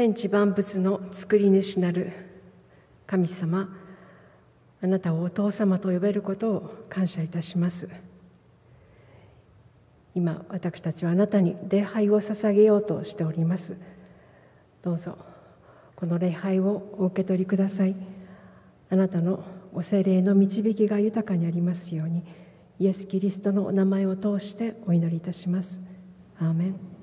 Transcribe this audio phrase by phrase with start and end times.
[0.00, 2.10] 天地万物の作り主なる
[3.06, 3.68] 神様
[4.80, 7.86] あなたをお父様と呼べることを感謝いたします。
[10.14, 13.76] 今私たちはあなたに礼拝を捧げようとしております。
[14.80, 15.18] どうぞ
[15.94, 17.94] この礼拝をお受け取りください。
[18.88, 19.44] あなたの
[19.74, 22.24] ご精霊の導きが豊かにありますように
[22.78, 25.78] イエス・キリストのお名前を通してお祈りいたします。
[26.38, 26.99] アーメン。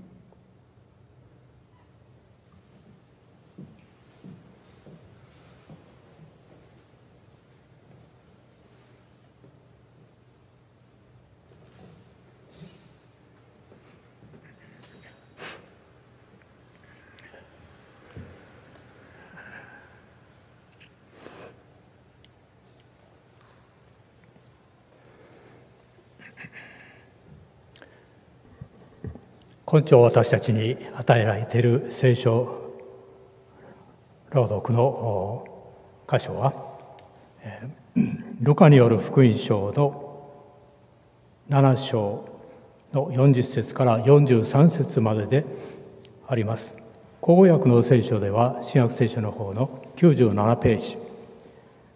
[29.78, 32.74] 今朝私たちに与えられている聖書
[34.32, 35.46] 朗読の
[36.12, 36.52] 箇所は
[38.42, 40.32] ルカによる福音書の
[41.52, 42.26] 7章
[42.92, 45.46] の40節から43節までで
[46.28, 46.76] あります。
[47.22, 50.98] 口語訳の聖書では新約聖書の方の97ページ。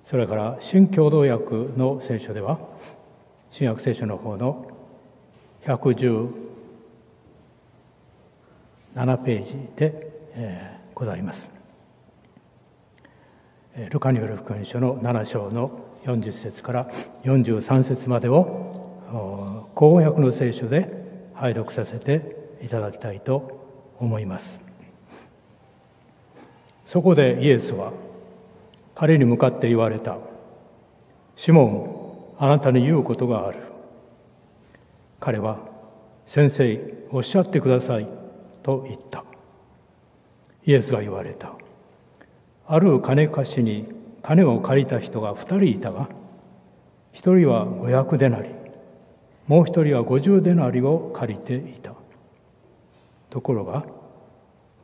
[0.06, 2.60] それから新共同訳の聖書では
[3.50, 4.68] 新約聖書の方の
[5.66, 6.51] 110
[8.96, 11.50] 7ページで、えー、ございます。
[13.90, 15.72] ルカによる福音書の7章の
[16.04, 16.90] 40節から
[17.24, 24.60] 43節までを公約の聖書で拝読させていただきたいと思います。
[26.86, 27.94] そこでイエスは
[28.94, 30.18] 彼に向かって言われた
[31.38, 33.60] 「シモンあなたに言うことがある」
[35.22, 35.60] 彼は
[36.28, 38.08] 「先生おっしゃってください」
[38.64, 39.24] と言った。
[40.66, 41.54] イエスが言われた。
[42.68, 43.88] ある金貸しに
[44.22, 46.08] 金を借りた人が2人いたが
[47.14, 48.50] 1人は500デナリ
[49.48, 51.94] もう1人は50デナリを借りていた。
[53.30, 53.86] ところが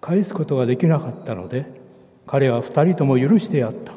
[0.01, 1.65] 返すことができなかったので
[2.25, 3.94] 彼は2人とも許してやった。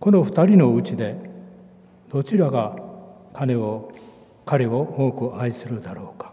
[0.00, 1.16] この2人のうちで
[2.10, 2.76] どちらが
[3.34, 3.92] 金を
[4.46, 6.32] 彼を多く愛するだろうか。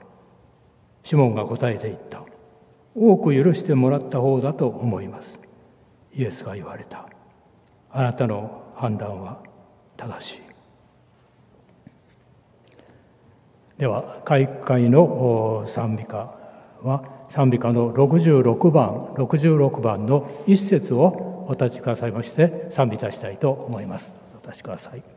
[1.04, 2.24] シモンが答えていった。
[2.96, 5.40] 多く許してもらった方だと思います。
[6.14, 7.08] イエスが言われた。
[7.92, 9.40] あなたの判断は
[9.98, 10.42] 正しい。
[13.78, 16.34] では開会の賛美歌
[16.82, 24.14] は賛美歌の66番66番の一節をお立ちくださいまして賛美いたしたいと思います。
[24.42, 25.15] お立ちください。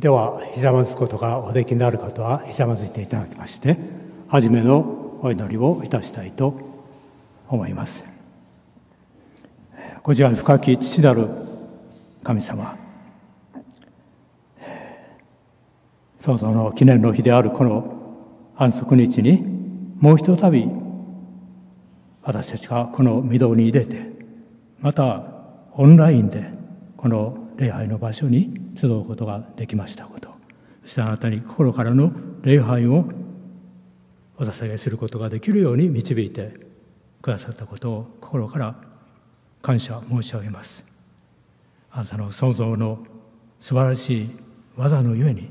[0.00, 3.76] ではひざまずくことがおできになる方はひざまずいていただきまして
[4.28, 6.54] 初めのお祈りをいたしたいと
[7.48, 8.06] 思います。
[10.02, 11.28] こちら深き父なる
[12.24, 12.78] 神様
[16.18, 18.24] 創造の記念の日であるこの
[18.56, 19.44] 安息日に
[19.98, 20.66] もうひとたび
[22.22, 24.06] 私たちがこの御堂に入れて
[24.78, 25.22] また
[25.72, 26.50] オンラインで
[26.96, 30.30] この礼拝の場所に集うことができましたこと。
[30.82, 33.04] そしてあなたに心からの礼拝を
[34.38, 36.54] お捧げすることができるように導いて
[37.20, 38.74] くださったことを心から
[39.60, 40.82] 感謝申し上げます。
[41.90, 42.98] あなたの創造の
[43.60, 44.30] 素晴らしい
[44.76, 45.50] 技のゆえに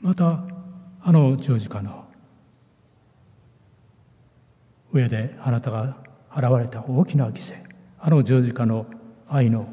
[0.00, 0.44] また
[1.02, 2.04] あの十字架の
[4.92, 5.96] 上であなたが
[6.36, 7.56] 現れた大きな犠牲
[7.98, 8.86] あの十字架の
[9.28, 9.66] 愛の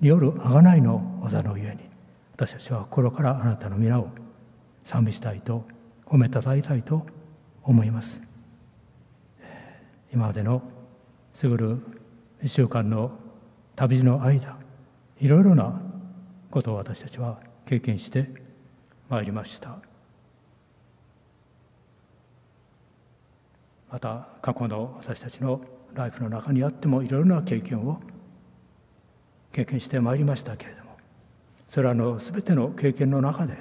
[0.00, 1.88] による贖いの技のゆえに
[2.32, 4.08] 私たちは心からあなたの皆を
[4.82, 5.64] 賛美したいと
[6.04, 7.06] 褒めたたえたいと
[7.62, 8.20] 思います。
[10.12, 10.62] 今までの
[11.34, 11.78] すぐる
[12.42, 13.10] 1週間の
[13.74, 14.56] 旅路の間
[15.20, 15.80] いろいろな
[16.50, 18.28] ことを私たちは経験して
[19.08, 19.78] まいりました。
[23.90, 25.60] また過去の私たちの
[25.94, 27.98] ライフの中にあってもいろいろな経験を
[29.56, 30.98] 経験してまいりましたけれども
[31.66, 33.56] それらの全ての経験の中で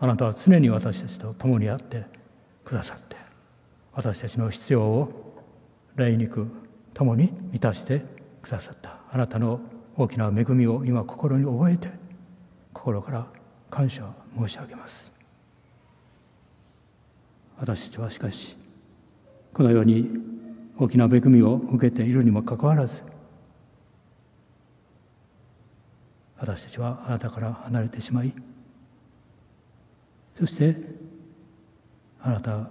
[0.00, 2.06] あなたは常に私たちと共にあって
[2.64, 3.16] くださって
[3.92, 5.44] 私たちの必要を
[5.96, 6.46] 霊肉
[6.94, 8.02] ともに満たして
[8.40, 9.00] くださった。
[9.10, 9.60] あなたの
[9.96, 11.90] 大きな恵みを今心に覚えて
[12.72, 13.26] 心から
[13.68, 15.12] 感謝申し上げます。
[17.58, 18.56] 私たちはしかし
[19.52, 20.08] このように
[20.78, 23.02] 大きな恵みを受けているにもかかわらず
[26.38, 28.32] 私たちはあなたから離れてしまい
[30.38, 30.76] そして
[32.20, 32.68] あなた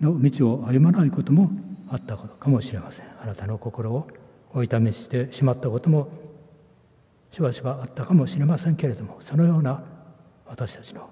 [0.00, 1.50] の道を歩まないことも
[1.88, 3.06] あったことかもしれません。
[3.22, 4.08] あなたの心を
[4.52, 6.08] お痛めしてしまったことも
[7.30, 9.82] しばしばあったかもしれませんけれどもそのような
[10.46, 11.10] 私たちの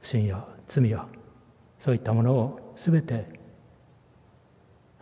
[0.00, 1.06] 不信や罪や
[1.78, 3.24] そういったものを全て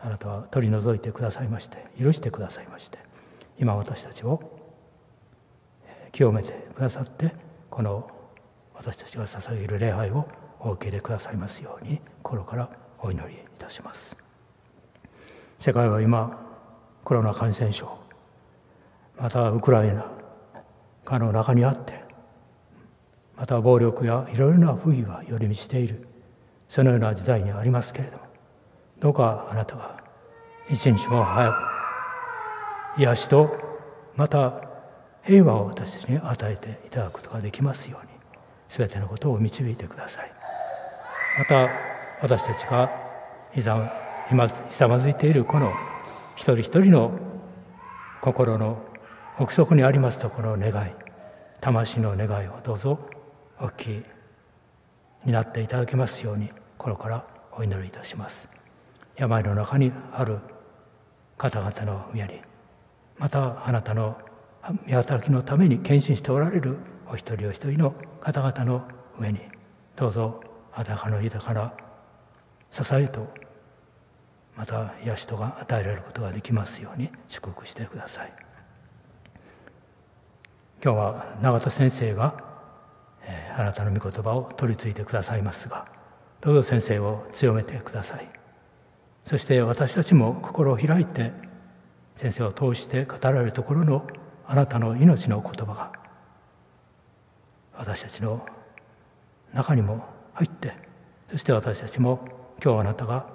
[0.00, 3.03] あなたは取り除いてくださいまして許してくださいまして
[3.58, 4.40] 今私たちを
[6.12, 7.32] 清めてくださって
[7.70, 8.08] この
[8.74, 10.26] 私たちが捧げる礼拝を
[10.60, 12.68] お受け入れくださいますように心から
[13.00, 14.16] お祈りいたします。
[15.58, 16.40] 世界は今
[17.04, 17.98] コロナ感染症
[19.18, 20.06] またウクライナ
[21.04, 22.02] かの中にあって
[23.36, 26.06] また暴力やいろいろな不義が寄り道している
[26.68, 28.24] そのような時代にありますけれども
[29.00, 30.02] どうかあなたが
[30.70, 31.73] 一日も早く
[32.96, 33.56] 癒しと
[34.16, 34.62] また
[35.24, 38.12] 平和を私たちに与えていただくことができますように
[38.68, 40.32] 全てのことを導いてください。
[41.38, 41.68] また
[42.22, 42.90] 私たちが
[43.52, 43.92] ひざ
[44.28, 45.70] ひざまずいているこの
[46.36, 47.12] 一人一人の
[48.20, 48.82] 心の
[49.38, 50.90] 奥底にありますところの願い
[51.60, 52.98] 魂の願いをどうぞ
[53.60, 58.48] お聞きになっていただけますように心からお祈りいたします。
[59.16, 60.38] 病の中にある
[61.36, 62.40] 方々の上に
[63.18, 64.16] またあなたの
[64.86, 66.76] 見働きのために献身しておられる
[67.10, 68.86] お一人お一人の方々の
[69.18, 69.40] 上に
[69.96, 70.40] どうぞ
[70.72, 71.74] あたかの豊かな
[72.70, 73.28] 支えと
[74.56, 78.32] また癒しとが与えられることができますように祝福してください。
[80.82, 82.44] 今日は永田先生が、
[83.22, 85.86] えー、あなたの御言葉を取り継いでくださいますが
[86.42, 88.28] どうぞ先生を強めてください。
[89.24, 91.32] そして私たちも心を開いて
[92.14, 94.06] 先生を通して語られるところの
[94.46, 95.92] あなたの命の言葉が
[97.76, 98.44] 私たちの
[99.52, 100.04] 中にも
[100.34, 100.74] 入って
[101.30, 102.26] そして私たちも
[102.62, 103.26] 今日あなたが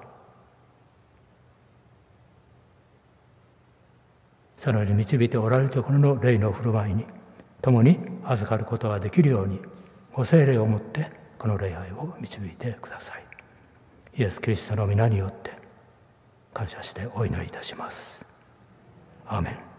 [4.57, 7.05] そのように導いておられるところの霊の振る舞いに
[7.61, 9.59] 共に預かることができるように
[10.13, 13.23] ご精霊をもってこの礼拝を導いてください。
[14.17, 15.51] イエス・キリストの皆によって
[16.53, 18.28] 感謝してお祈りいたします。
[19.31, 19.69] アーメン。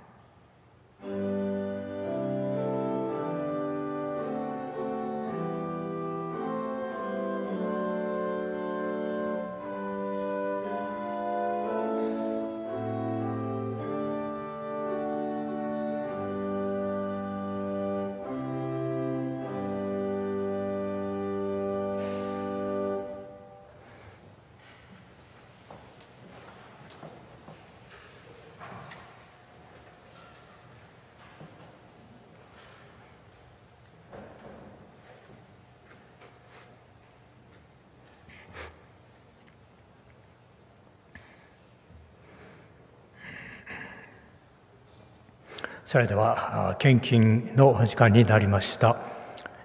[45.90, 48.96] それでは献金の時間になりました、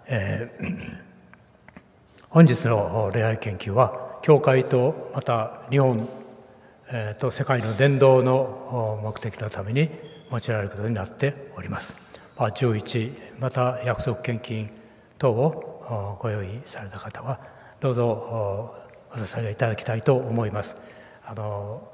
[0.07, 0.97] えー、
[2.31, 6.09] 本日の恋愛研究は教会とまた日本、
[6.89, 9.91] えー、と世界の伝道の目的のために
[10.31, 11.95] 用いられることになっております
[12.39, 14.71] ま11また約束献金
[15.19, 17.39] 等をご用意された方は
[17.79, 18.03] どうぞ
[19.13, 20.75] お捧げいただきたいと思います。
[21.23, 21.87] あの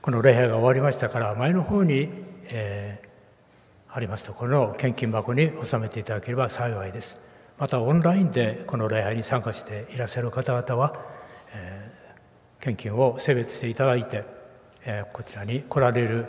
[0.00, 2.08] この礼拝が終わりましたから前の方に、
[2.48, 3.09] えー、
[3.92, 7.18] ありますところの献金箱に納めていただければ幸いです。
[7.58, 10.98] またオンラインでこの礼拝に参加していらっしゃる方々は、
[11.52, 14.24] えー、献金を性別していただいて、
[14.84, 16.26] えー、こちらに来られる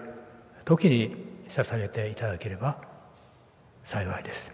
[0.65, 1.15] 時に
[1.47, 2.77] 捧げていただければ
[3.83, 4.53] 幸いです。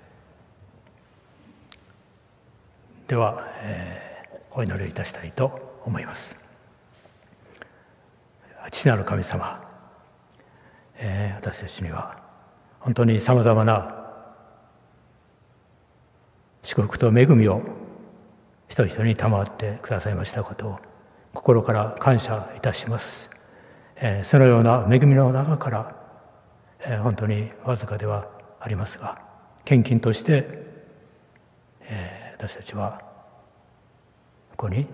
[3.08, 6.46] では、えー、お祈りいたしたいと思います。
[8.70, 9.64] 父なる神様、
[10.98, 12.27] えー、私たちには
[12.88, 13.94] 本当にさまざまな
[16.64, 17.62] 祝福と恵みを
[18.70, 20.80] 人々に賜ってくださいましたことを
[21.34, 23.30] 心から感謝いたします、
[23.98, 25.96] えー、そのような恵みの中から、
[26.80, 28.30] えー、本当にわずかでは
[28.62, 29.22] ありますが
[29.66, 30.48] 献金として、
[31.82, 33.02] えー、私たちは
[34.52, 34.88] ここに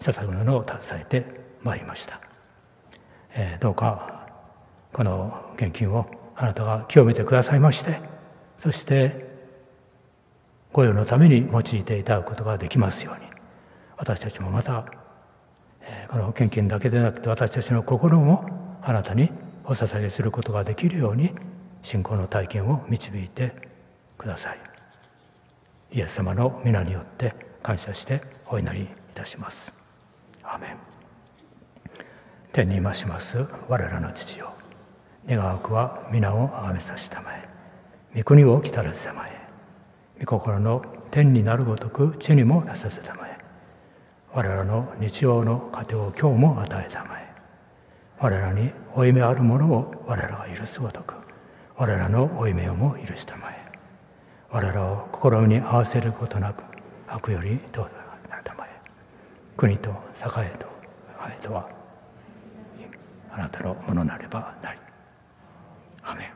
[0.00, 1.24] 捧ぐものを携えて
[1.62, 2.20] まいりました、
[3.30, 4.26] え、どうか
[4.92, 8.00] この献金をあなたが清めてくださいまして
[8.58, 9.26] そして
[10.72, 13.28] 御用のために用いていただくことができますように。
[13.96, 14.86] 私たちもまた
[16.08, 19.30] この献金だけでなくて私たちの心もあなたに
[19.64, 21.32] お捧げすることができるように
[21.82, 23.52] 信仰の体験を導いて
[24.16, 24.58] ください。
[25.92, 29.72] イエス様の皆によって感謝してお祈りいたします。
[30.44, 30.76] アメン。
[32.52, 33.44] 天に増します。
[33.68, 34.57] 我らの父よ。
[35.28, 37.46] 願わくは皆をあがめさしたまえ。
[38.16, 39.38] 御国を来たらずさまえ。
[40.20, 43.38] 御心の天になるごとく地にもなさせたまえ。
[44.32, 47.28] 我らの日曜の糧を今日も与えたまえ。
[48.18, 51.14] 我らに負い目あるものを我らが許すごとく。
[51.76, 53.72] 我らの負い目をも許したまえ。
[54.50, 56.64] 我らを心に合わせることなく
[57.06, 57.84] 悪よりどう
[58.30, 58.68] なたまえ。
[59.58, 60.66] 国と栄えと
[61.20, 61.68] 愛とは
[63.30, 64.87] あなたのものなればなり。
[66.08, 66.32] アメ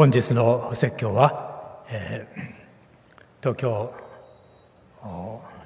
[0.00, 2.54] 本日の説教は、えー、
[3.42, 3.92] 東京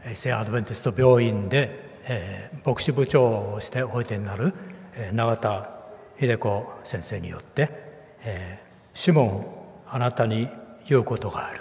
[0.04, 4.52] 衛生アドベンティスト病院で、えー、牧師部長をしておいてになる、
[4.94, 5.70] えー、永田
[6.18, 7.70] 秀子先生によって
[8.26, 9.46] 「えー、シモン
[9.88, 10.48] あなたに
[10.88, 11.60] 言うことがある」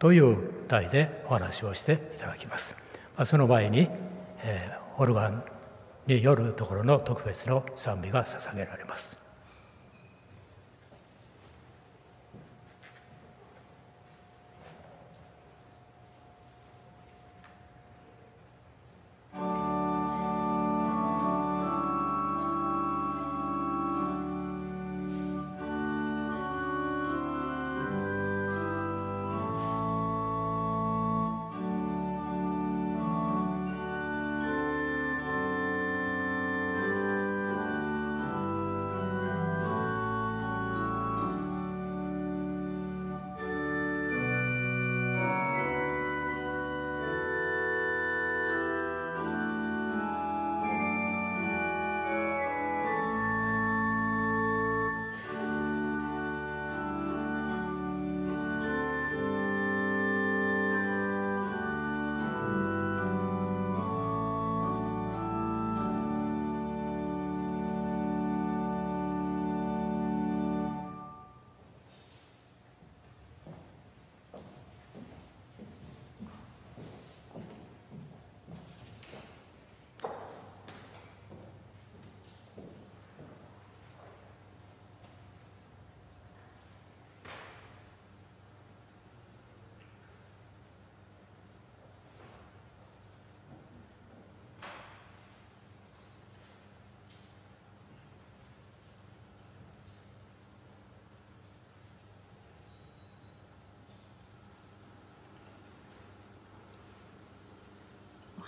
[0.00, 2.76] という題でお話をしていただきます。
[3.14, 3.90] まあ、その前に、
[4.42, 5.44] えー、オルガン
[6.06, 9.29] によるところの特別の賛美が捧げられます。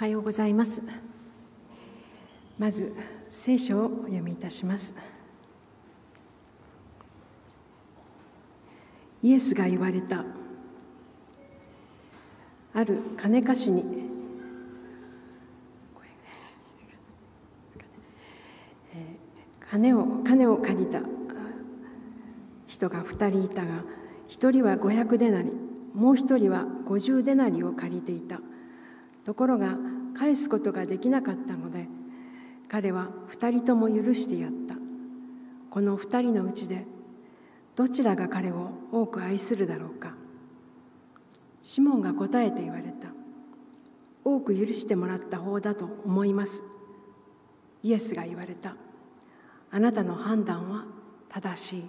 [0.02, 0.82] おはようございます。
[2.58, 2.92] まず
[3.30, 4.92] 聖書をお読みいたします。
[9.22, 10.24] イエスが言われた。
[12.74, 14.08] ある金貸しに。
[19.60, 21.00] 金を金を借りた。
[22.66, 23.84] 人が2人いたが
[24.28, 25.52] 1人は500デナリ
[25.94, 28.40] もう1人は50デナリを借りていた。
[29.24, 29.76] ところが
[30.14, 31.88] 返すことができなかったので
[32.68, 34.76] 彼は2人とも許してやった。
[35.70, 36.86] この2人のうちで
[37.76, 40.14] どちらが彼を多く愛するだろうか。
[41.62, 43.08] シモンが答えて言われた。
[44.24, 46.64] 多く許してもらった方だと思います。
[47.82, 48.76] イエスが言われた。
[49.70, 50.84] あなたの判断は
[51.28, 51.84] 正しい。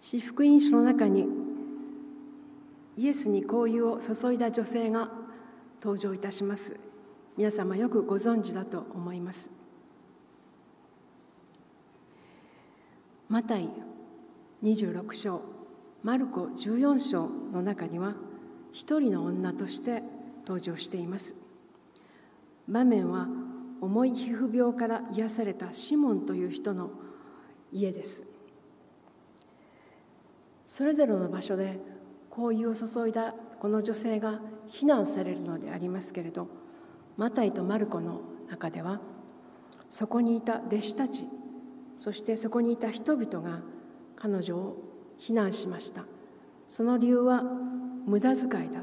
[0.00, 1.49] 四福音書の中に
[3.00, 5.08] イエスに香油を注いだ女性が
[5.82, 6.76] 登場いたします。
[7.34, 9.48] 皆様よくご存知だと思います。
[13.30, 13.70] マタイ
[14.62, 15.40] 26章
[16.02, 18.12] マルコ14章の中には
[18.70, 20.02] 一人の女として
[20.46, 21.34] 登場しています。
[22.68, 23.28] 場面は
[23.80, 26.90] 重い皮膚病から癒されたシモンという人の
[27.72, 28.24] 家です。
[30.66, 31.89] それぞれの場所で
[32.30, 36.48] 香油を注いだこの女性が非難されるのでありますけれど
[37.16, 39.00] マタイとマルコの中では
[39.88, 41.24] そこにいた弟子たち
[41.96, 43.60] そしてそこにいた人々が
[44.16, 44.76] 彼女を
[45.18, 46.04] 非難しました。
[46.70, 47.42] その理由は
[48.06, 48.80] 無駄遣いだ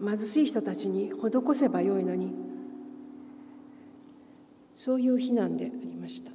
[0.00, 2.32] 貧しい人たちに施せばよいのに
[4.74, 6.32] そういう非難でありました。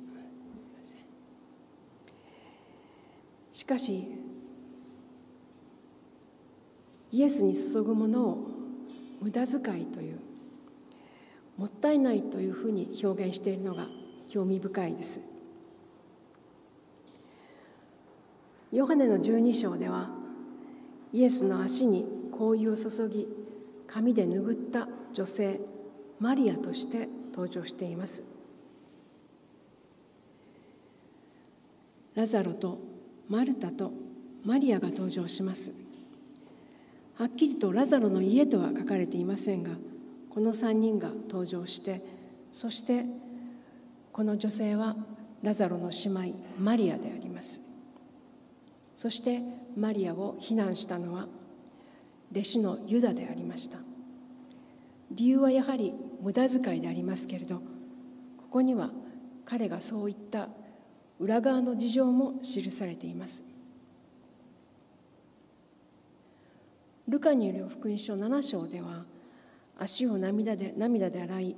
[3.60, 4.08] しかし
[7.12, 8.48] イエスに注ぐものを
[9.22, 10.20] 無駄遣いという
[11.58, 13.88] もったいないというふうに表現しているのが
[14.30, 15.20] 興味深いです。
[18.72, 20.10] ヨハネの12章では
[21.12, 23.28] イエスの足に香油を注ぎ
[23.88, 25.60] 髪で拭った女性
[26.22, 28.24] マリアとして登場しています。
[32.16, 32.89] ラザロと
[33.30, 33.92] マルタと
[34.44, 35.72] マリアが登場します。
[37.16, 39.72] はっきりとラザロの家とは書かれていませんが
[40.30, 42.02] この3人が登場して
[42.52, 43.06] そして
[44.12, 44.96] この女性は
[45.44, 47.62] ラザロの姉妹マリアであります。
[48.96, 49.42] そして
[49.78, 51.28] マリアを非難したのは
[52.32, 53.78] 弟子のユダでありました。
[55.12, 57.64] 理由はやはり無駄遣いでありますけれどこ
[58.50, 58.90] こには
[59.46, 60.50] 彼がそういった
[61.20, 63.44] 裏側の事情も記されています。
[67.08, 69.04] ルカによる福音書7章では
[69.78, 71.56] 足を涙で涙で洗い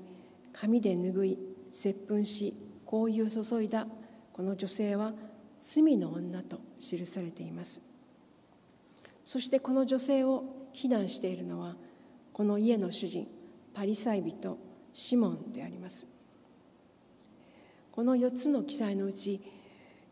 [0.54, 1.40] 髪で拭い
[1.72, 3.86] 接吻し香油を注いだ
[4.32, 5.14] この女性は
[5.58, 7.82] 罪の女と記されています。
[9.26, 10.44] そしてこの女性を
[10.74, 11.76] 非難しているのは
[12.34, 13.28] この家の主人
[13.74, 14.58] パリサイ人
[14.94, 16.11] シモンであります。
[17.92, 19.42] この4つの記載のうち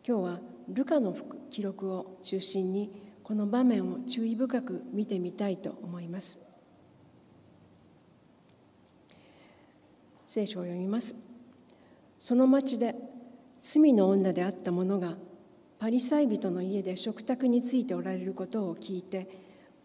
[0.05, 1.15] 今日はルカの
[1.49, 2.91] 記録を中心に
[3.23, 6.39] この場面を注意深く見てみたいと思います。
[10.27, 11.15] 聖書を読みます。
[12.19, 12.95] その町で
[13.61, 15.15] 罪の女であった者が
[15.79, 19.27] パリサイ人の家で食卓についておられることを聞いて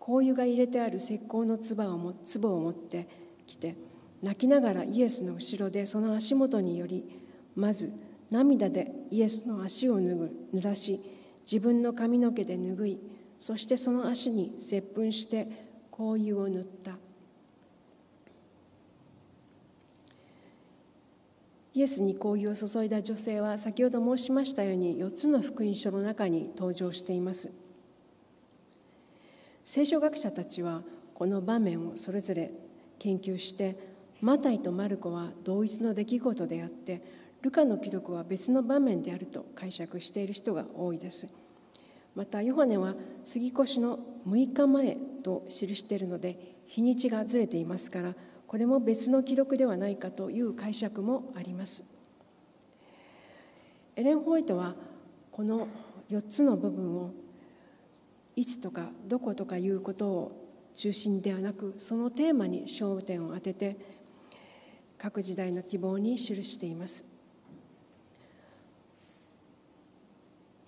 [0.00, 3.08] 香油が入れてある石膏の唾をも壺を持って
[3.46, 3.76] きて
[4.22, 7.23] 泣きながらイエスの後ろでその足元により
[7.54, 7.92] まず
[8.30, 11.00] 涙でイエスの足を脱ぐ濡らし
[11.44, 12.98] 自分の髪の毛で拭い
[13.38, 15.46] そしてその足に接吻して
[15.90, 16.92] 香油を塗った。
[21.74, 27.50] イエスに香油を注いだ女性は先ほど申しましたように4つの福音書の中に登場しています。
[29.64, 30.82] 聖書学者たちは
[31.14, 32.52] この場面をそれぞれ
[32.98, 33.76] 研究して
[34.20, 41.28] マタイとマルコは同一の出来事であってルカの記録は別の場面であると解釈している人が多いです。
[42.14, 48.14] またヨハネは杉越の6日前と記しているので日にちがずれていますから
[48.46, 51.84] これも別の記録ではないかという解釈もあります。
[53.96, 54.74] エレン・ホワイトは
[55.30, 55.68] この
[56.10, 57.10] 4つの部分を
[58.36, 63.76] いつとかどことかいうことを中心ではなくそのテーマに焦点を当てて
[64.96, 67.13] 各時代の希望に記しています。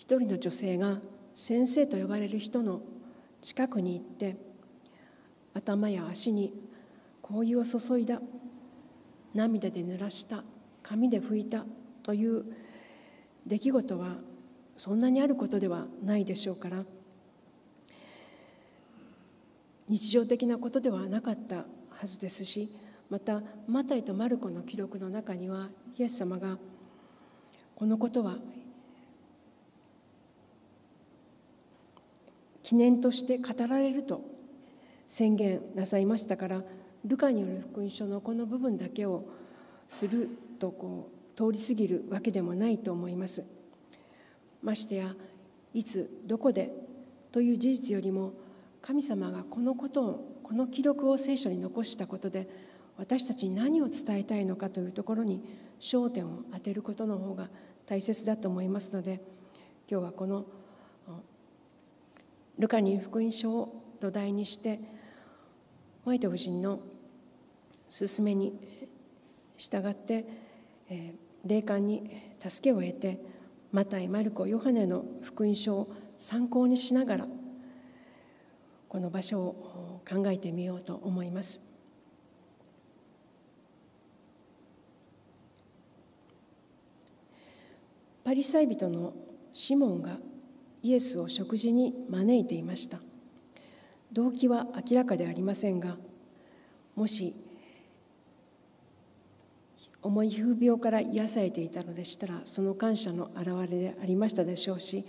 [0.07, 0.99] 一人の女性が
[1.35, 2.81] 先生と呼ばれる人の
[3.43, 4.37] 近くに行って
[5.53, 6.55] 頭や足に
[7.21, 8.21] 香油を注いだ。
[9.35, 10.45] 涙で濡らした。
[10.81, 11.65] 髪で拭いた
[12.05, 12.45] という
[13.45, 14.19] 出来事は
[14.77, 16.85] そんなにあることではないでしょうから。
[19.89, 22.79] 日常的なことではなかったはずですし
[23.11, 26.59] またマタイとマルコの記録の中にはイエス様が
[27.75, 28.37] このことは
[32.67, 34.23] 記念として語られると
[35.07, 36.63] 宣言なさいましたから
[37.05, 39.25] ルカによる福音書のこの部分だけを
[39.87, 43.45] するとこう通り過ぎるわけでもないと思います。
[44.65, 45.15] ましてや
[45.75, 46.73] いつどこで
[47.31, 48.33] という事実よりも
[48.83, 52.49] 神様がこのことをこの記録を聖書に残したことで
[52.97, 55.41] 私たちに何を伝えたいのかというところに
[55.79, 57.49] 焦点を当てることの方が
[57.87, 59.21] 大切だと思いますので
[59.89, 60.47] 今日はこの
[62.59, 64.81] ルカに福音書を土台にして
[66.05, 66.81] ホワイト夫人の
[67.91, 68.59] 勧めに
[69.57, 70.25] 従って、
[70.89, 73.21] えー、霊感に助けを得て
[73.73, 77.27] マタイ・マルコ・ヨハネの福音書を参考にしながら
[78.89, 81.61] この場所を考えてみようと思います。
[88.25, 89.13] パリサイ人の
[89.53, 90.17] シモンが
[90.87, 93.01] イエスを食事に招いていました。
[94.13, 95.97] 動機は明らかでありませんが
[96.95, 97.35] もし
[100.01, 105.05] 重い風病から癒されていたのでしたらその感謝の表れでありましたでしょうし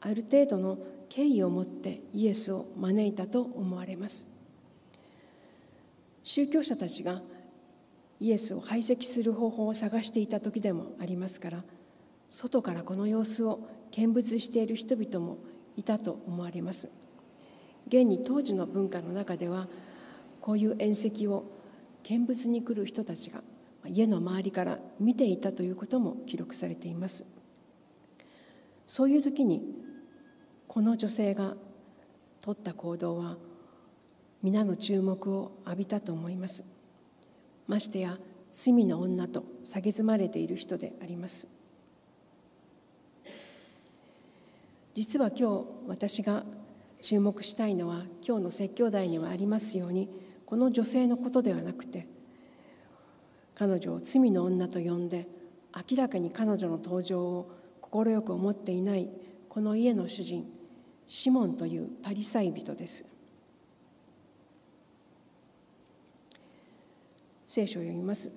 [0.00, 4.26] ある程度の敬意を持ってイエスを招いたと思われます。
[6.24, 7.22] 宗教者たちが
[8.18, 11.64] イエスを排斥する方法を探していた時でもありますから
[12.28, 13.60] 外からこの様子を
[13.92, 15.38] 見物している人々も
[15.76, 16.90] いたと思われます
[17.86, 19.68] 現に当時の文化の中では
[20.40, 21.44] こういう宴席を
[22.02, 23.42] 見物に来る人たちが
[23.86, 27.24] 家の周りから見ていたということも記録されています
[28.86, 29.62] そういう時に
[30.68, 31.54] この女性が
[32.40, 33.36] 取った行動は
[34.42, 36.64] 皆の注目を浴びたと思います
[37.68, 38.18] ましてや
[38.50, 41.61] 罪の女と蔑まれている人であります
[44.94, 46.44] 実は今日私が
[47.00, 50.08] 注目したいのは今日の説教題にはありますように
[50.44, 52.06] この女性のことではなくて
[53.54, 55.26] 彼女を罪の女と呼んで
[55.74, 57.50] 明らかに彼女の登場を
[57.80, 59.08] 快く思っていない
[59.48, 60.46] この家の主人
[61.08, 63.04] シモンというパリサイ人です。
[67.46, 68.30] 聖書を読みます。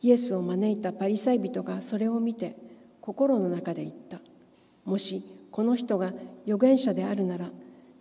[0.00, 2.56] イエスを招いたパリサイ人がそれを見て
[3.02, 4.20] 心の中で言った。
[4.84, 6.12] もしこの人が
[6.44, 7.50] 預言者であるなら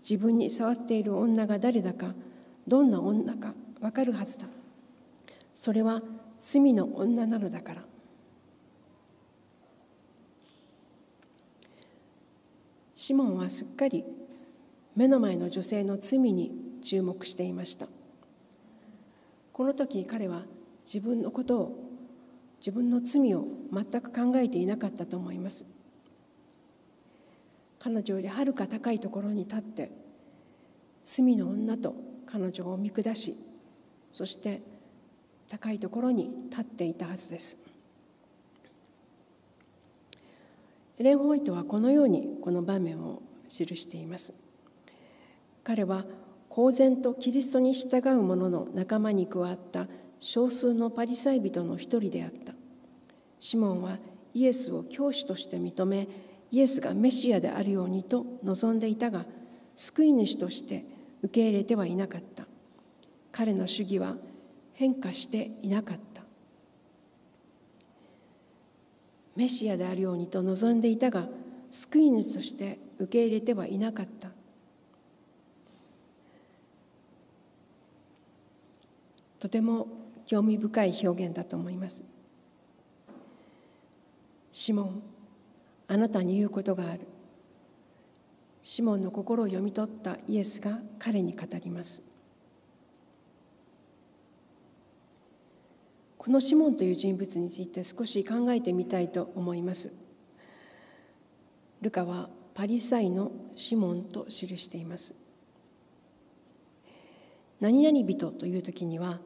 [0.01, 2.13] 自分に触っている女が誰だか
[2.67, 4.47] どんな女かわかるはずだ。
[5.53, 6.01] それは
[6.37, 7.83] 罪の女なのだから。
[12.95, 14.05] シモンはすっかり
[14.95, 17.87] 目の前の女性の罪に注目していました。
[19.53, 20.43] この時彼は
[20.85, 21.89] 自分のことを
[22.59, 25.65] 自分の罪を全く考えていなかったと思います。
[27.79, 29.91] 彼女よりはるか高いところに立って
[31.03, 33.35] 罪の女と彼女を見下し
[34.13, 34.61] そして
[35.49, 37.57] 高いところに立っていたはずです。
[40.99, 44.33] エレン・ホワイトはこのようにこの場面を記しています。
[45.63, 46.05] 彼は
[46.49, 49.87] 公然とキリストに従う者の仲間に加わった
[50.19, 52.53] 少数のパリサイ人の一人であった。
[53.39, 53.97] シモンは
[54.33, 56.07] イエスを教師として認め
[56.51, 59.25] イエスがメシアであるようにと望んでいたが
[59.75, 60.85] 救い主として
[61.21, 62.45] 受け入れてはいなかった。
[63.31, 64.15] 彼の主義は
[64.73, 66.23] 変化していなかった。
[69.35, 71.27] メシアであるようにと望んでいたが
[71.71, 74.29] 救い主として受け入れてはいなかった。
[79.39, 79.87] とても
[80.25, 82.03] 興味深い表現だと思います。
[84.51, 85.03] シモン
[85.91, 87.01] あなたに言うことがある。
[88.61, 92.03] シモンの心を読み取ったイエスが彼に語ります。
[96.15, 99.91] このシモンという人物について少し考えてみたいと思います。
[101.81, 105.15] ルカはパリサイのシモンと記しています。
[107.59, 109.19] 何々人という時には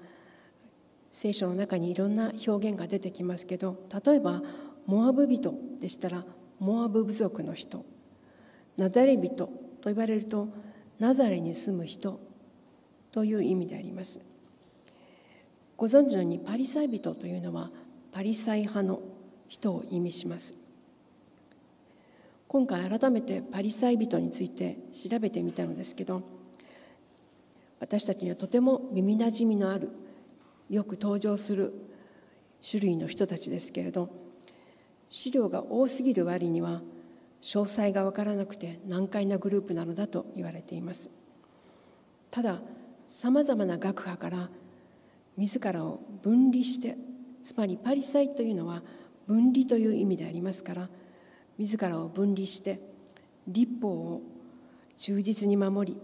[1.12, 4.41] 聖書の中にいろんな表現が出てきますけど例えば
[4.88, 6.26] モアブ人でしたら
[6.60, 7.86] モアブ部族の人
[8.78, 9.50] ナザレ人と
[9.86, 10.48] 言われると
[11.00, 12.20] ナザレに住む人
[13.12, 14.22] という意味であります。
[15.78, 17.70] ご存知のようにパリサイ人というのは
[18.12, 19.02] パリサイ派の
[19.48, 20.56] 人を意味します。
[22.48, 26.22] 今回改めてパリサイ人について調べてみたのですけど
[27.80, 29.89] 私たちにはとても耳なじみのある
[30.70, 31.74] よく登場する
[32.68, 34.22] 種類の人たちですけれど
[35.13, 36.82] 資料が多すぎる割には
[37.43, 41.12] 詳細が分からなくて難解なグループなのだと言われています。
[42.32, 42.60] ただ
[43.06, 44.49] さまざまな学派から
[45.38, 46.95] 自らを分離して
[47.43, 48.82] つまりパリサイというのは
[49.28, 50.89] 分離という意味でありますから
[51.60, 52.80] 自らを分離して
[53.47, 54.23] 立法を
[54.97, 56.02] 忠実に守り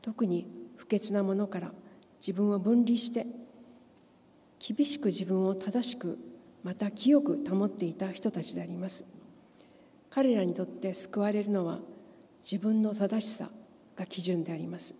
[0.00, 1.72] 特に不潔なものから
[2.20, 3.26] 自分を分離して
[4.60, 6.33] 厳しく自分を正しく
[6.64, 9.04] また清く保っていた人たちであります
[10.10, 11.78] 彼らにとって救われるのは
[12.42, 13.50] 自分の正しさ
[13.96, 14.94] が基準であります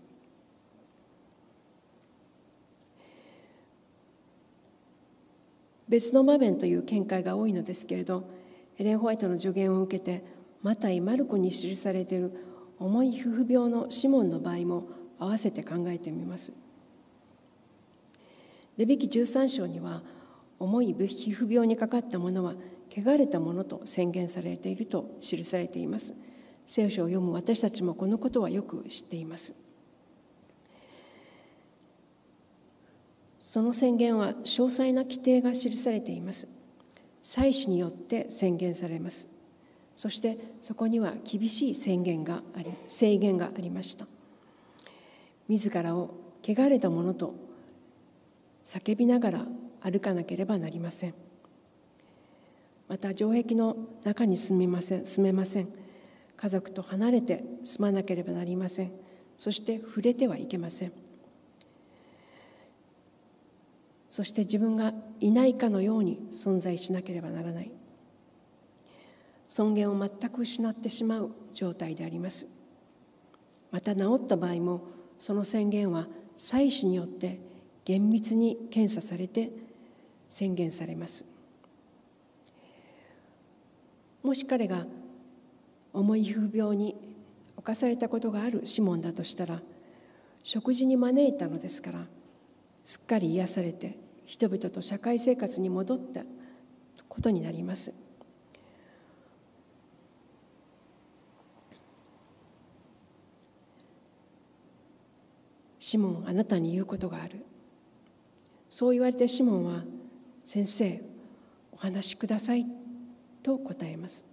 [5.88, 8.28] 別の場面という見解が多いのですけれど
[8.78, 10.24] エレン・ホワイトの助言を受けて
[10.62, 12.32] マタイ・マルコに記されている
[12.78, 16.52] 重い皮膚病のシモンの場合も合わせて考えてみます。
[18.76, 20.02] レビキ13章には
[20.58, 22.54] 重い皮膚病にかかった者は
[22.90, 26.14] 汚れたものと宣言されていると記されています。
[26.66, 29.64] 聖書を読む私たちもこのことはよく知っています。
[33.54, 36.48] その宣言は詳細な規定が記されています
[37.22, 39.28] 祭司によって宣言されます
[39.96, 44.06] そしてそこには厳しい宣言があり制限がありました
[45.46, 47.32] 自らを汚れたものと
[48.64, 49.46] 叫びながら
[49.84, 51.14] 歩かなければなりません。
[52.88, 55.68] また城壁の中に住みません住めません。
[56.36, 58.92] 家族と離れて住まなければなりません。
[59.36, 60.92] そして触れてはいけません。
[64.08, 67.70] そして自分がいないかのように存在しなければならない。
[69.48, 72.46] 尊厳を全く失ってしまう状態であります。
[73.70, 74.86] また治った場合も
[75.18, 77.40] その宣言は祭司によって
[77.84, 79.63] 厳密に検査されて
[80.34, 81.24] 宣言されます
[84.20, 84.84] もし彼が
[85.92, 86.96] 重い皮膚病に
[87.56, 89.60] 侵されたことがあるシモンだとしたら
[90.42, 92.06] 食事に招いたのですから
[92.84, 96.22] すっかり癒されて人々と社会生活に戻った
[97.08, 97.92] ことになります。
[105.78, 107.44] シモンあなたに言うことがある
[108.68, 109.84] そう言われてシモンは
[110.44, 111.02] 「先生
[111.72, 112.66] お話しください」
[113.42, 114.24] と答えます。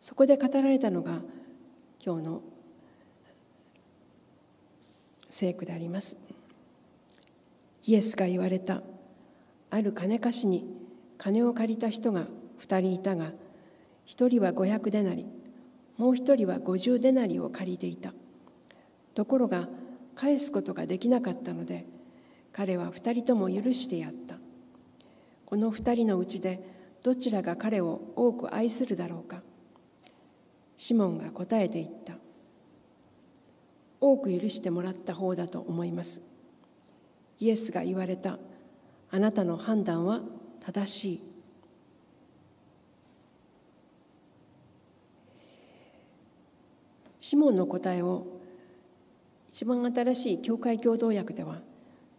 [0.00, 1.22] そこで語られたのが
[2.04, 2.42] 今日の
[5.28, 6.16] 聖句であります。
[7.84, 8.82] イエスが言われた
[9.70, 10.66] ある金貸しに
[11.16, 12.26] 金を借りた人が
[12.60, 13.32] 2人いたが
[14.06, 15.26] 1人は500デナリ
[15.96, 18.14] もう1人は50デナリを借りていた。
[19.14, 19.68] ところが
[20.14, 21.84] 返すことができなかったので
[22.52, 24.37] 彼は2人とも許してやった。
[25.48, 26.60] この2人のうちで
[27.02, 29.40] どちらが彼を多く愛するだろうか。
[30.76, 32.18] シモンが答えて言った。
[33.98, 36.20] 多く許してもらった方だと思います。
[37.40, 38.38] イエスが言われた。
[39.10, 40.20] あなたの判断は
[40.60, 41.34] 正しい。
[47.20, 48.26] シモンの答えを
[49.48, 51.62] 一番新しい教会共同訳では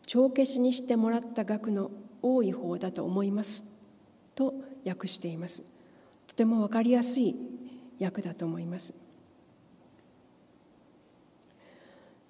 [0.07, 3.63] 帳消しにしてもらった額の多い方だと思います
[4.35, 4.53] と
[4.85, 5.63] 訳しています。
[6.27, 7.35] とても分かりやすい
[7.99, 8.93] 訳だと思います。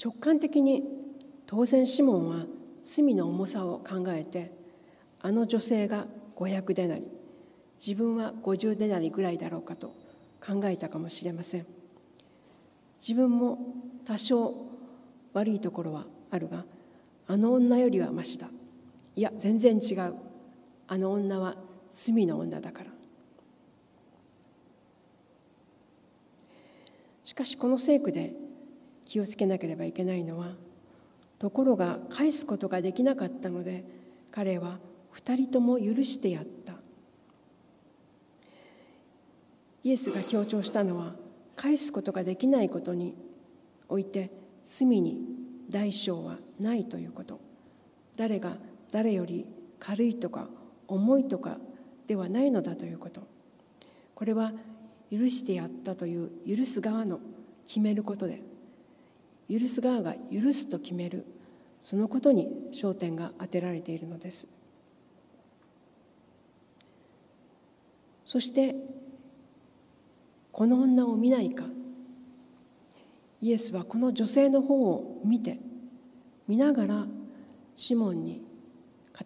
[0.03, 0.83] 直感的に
[1.45, 2.45] 当然シモンは
[2.83, 4.51] 罪の重さを考えて
[5.21, 7.03] あの女性が500デナリ
[7.85, 9.93] 自分は50デナリぐらいだろうかと
[10.45, 11.65] 考えたかもしれません。
[12.99, 13.57] 自分も
[14.05, 14.53] 多少
[15.33, 16.65] 悪いところはあるが
[17.27, 18.47] あの女よりはましだ。
[19.15, 20.15] いや全然違う。
[20.87, 21.55] あの女は
[21.91, 22.91] 罪の女だから。
[27.23, 28.33] しかしこの聖句で
[29.05, 30.53] 気をつけなければいけないのは
[31.37, 33.85] ところが返すことができなかったので
[34.31, 34.79] 彼は
[35.13, 36.73] 2人とも許してやった。
[39.83, 41.13] イエスが強調したのは
[41.55, 43.15] 返すことができないことに
[43.87, 44.31] おいて
[44.63, 45.19] 罪に
[45.69, 47.39] 代償はないということ。
[48.15, 48.57] 誰が
[48.91, 49.45] 誰より
[49.79, 50.47] 軽いとか
[50.87, 51.57] 重いとか
[52.07, 53.21] ではないのだということ。
[54.15, 54.51] これは
[55.11, 57.19] 許してやったという許す側の
[57.65, 58.41] 決めることで
[59.49, 61.25] 許す側が許すと決める
[61.81, 64.47] そのことに焦点が当てられているのです。
[68.25, 68.75] そして
[70.51, 71.65] この女を見ないか。
[73.41, 75.57] イエスはこの女性の方を見て
[76.47, 77.07] 見ながら
[77.77, 78.48] シモンに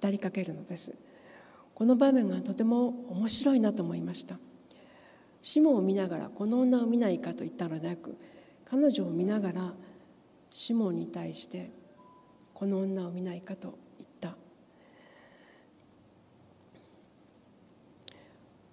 [0.02, 0.96] 語りかけるのです。
[1.76, 4.38] この場面がとても面白いなと思いました。
[5.42, 8.18] シモンを見ながらこの女を見ないかと言ったのではなく
[8.66, 9.74] 彼女を見ながら
[10.50, 11.70] シモンに対して
[12.54, 14.36] この女を見ないかと言った。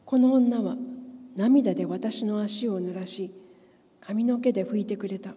[0.05, 0.77] この女は
[1.37, 3.31] 涙で私の足を濡らし
[4.01, 5.35] 髪の毛で拭いてくれた。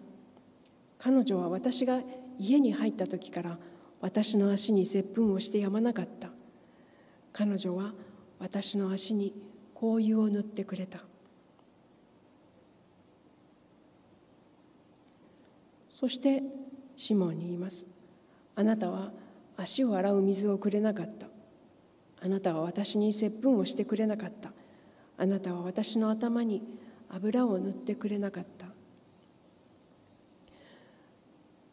[0.98, 2.00] 彼女は私が
[2.38, 3.58] 家に入った時から
[4.04, 6.28] 私の足に接吻をしてやまなかった。
[7.32, 7.94] 彼女は
[8.38, 9.32] 私の足に
[9.74, 10.98] 香油を塗ってくれた。
[15.88, 16.42] そして
[16.98, 17.86] シモンに言います。
[18.54, 19.10] あなたは
[19.56, 21.26] 足を洗う水をくれなかった。
[22.20, 24.52] あなたは私に接吻をしてくれなかった。
[25.16, 26.60] あなたは私の頭に
[27.08, 28.66] 油を塗ってくれなかった。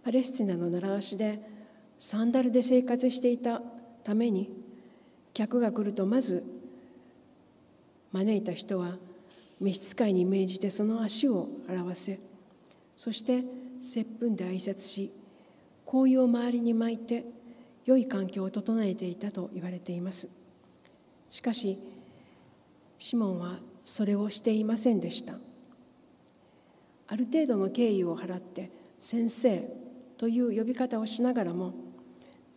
[0.06, 1.51] パレスチナの習わしで
[2.02, 3.62] サンダルで生活していた
[4.04, 4.50] ために
[5.36, 6.44] 客が来るとまず
[8.12, 8.96] 招いた人は
[9.60, 12.20] 召使いに命じてその足を洗わせ
[12.98, 13.44] そして
[13.80, 15.12] 接吻で挨拶し
[15.86, 17.24] 香油を周りに巻いて
[17.86, 20.28] 良い環境を整えていたと言われています。
[21.30, 21.78] しかし
[22.98, 25.36] シモンはそれをしていませんでした。
[27.08, 29.68] ある程度の敬意を払って先生
[30.18, 31.74] という呼び方をしながらも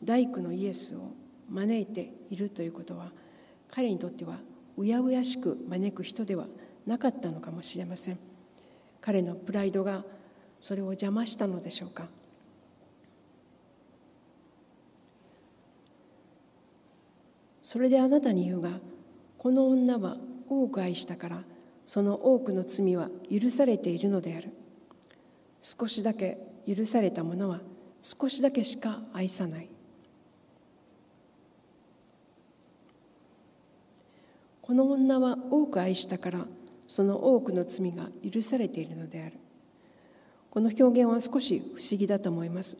[0.04, 1.12] 大工のイエスを
[1.50, 3.10] 招いているということは
[3.68, 4.38] 彼にとっては
[4.76, 6.46] うやうやしく招く人では
[6.86, 8.18] なかったのかもしれません。
[9.00, 10.04] 彼のプライドが
[10.60, 12.08] それを邪魔したのでしょうか。
[17.62, 18.78] それであなたに言うが
[19.38, 20.16] この女は
[20.48, 21.42] 多く愛したから
[21.86, 24.50] その多くの罪は許されているのである。
[25.60, 27.60] 少しだけ許された者は
[28.02, 29.73] 少しだけしか愛さない。
[34.64, 36.46] この女は多く愛したから
[36.88, 39.34] その多くの罪が許されているのである。
[40.48, 42.78] この表現は少し不思議だと思います。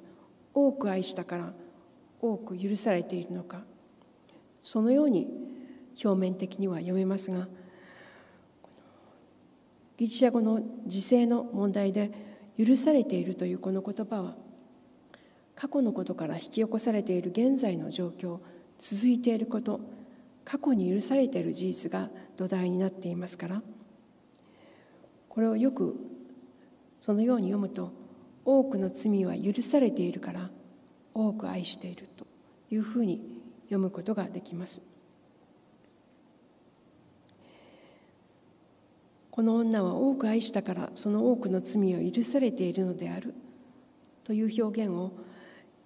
[0.54, 1.52] 多く愛したから
[2.22, 3.64] 多く許されているのか。
[4.62, 5.28] そのように
[6.02, 7.48] 表面的には読めますが
[9.98, 12.10] ギリシャ語の時世の問題で
[12.58, 14.36] 許されているというこの言葉は
[15.54, 18.38] 過去のことから引き起こされている現在の状況
[18.78, 19.80] 続いていること
[20.44, 23.62] 過去に許されている事実が土台になっていますから
[25.28, 25.96] これをよく
[27.00, 27.92] そのように読むと
[28.44, 30.50] 多くの罪は許されているから
[31.12, 32.26] 多く愛していると
[32.70, 33.20] いうふうに
[33.64, 34.82] 読むことができます。
[39.30, 43.34] この女は多く愛したからその多くの罪を許されているのである
[44.22, 45.10] という表現を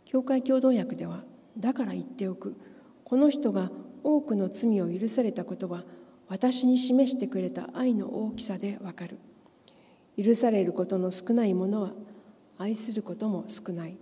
[0.04, 1.24] 教会共同訳では
[1.56, 2.59] だから言っておく
[3.04, 3.70] この人が
[4.09, 5.84] 多くの罪を許されたことは
[6.28, 9.18] 私に示してくれた愛の大きさでわかる。
[10.16, 11.92] 許されることの少ないものは
[12.56, 13.98] 愛することも少ない。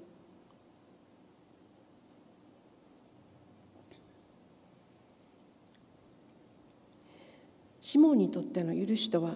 [7.80, 9.34] シモンにとっての許しとは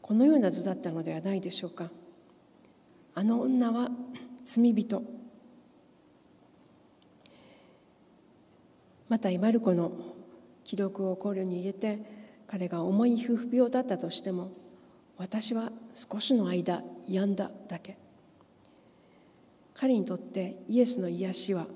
[0.00, 1.90] このような図だったのではないでしょうか。
[3.14, 3.90] あの女は
[4.44, 5.15] 罪人。
[9.08, 9.92] またマルコの
[10.64, 12.00] 記録を考慮に入れて
[12.46, 14.50] 彼が重い夫婦病だったとしても
[15.16, 17.96] 私は少しの間病んだだけ。
[19.74, 21.66] 彼にとってイエスの癒しは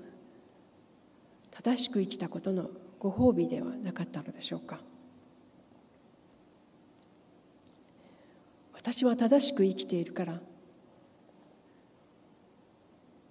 [1.50, 4.78] 正しく生きたことのご褒美ではなかったのでしょうか。
[8.72, 10.40] 私は正しく生きているから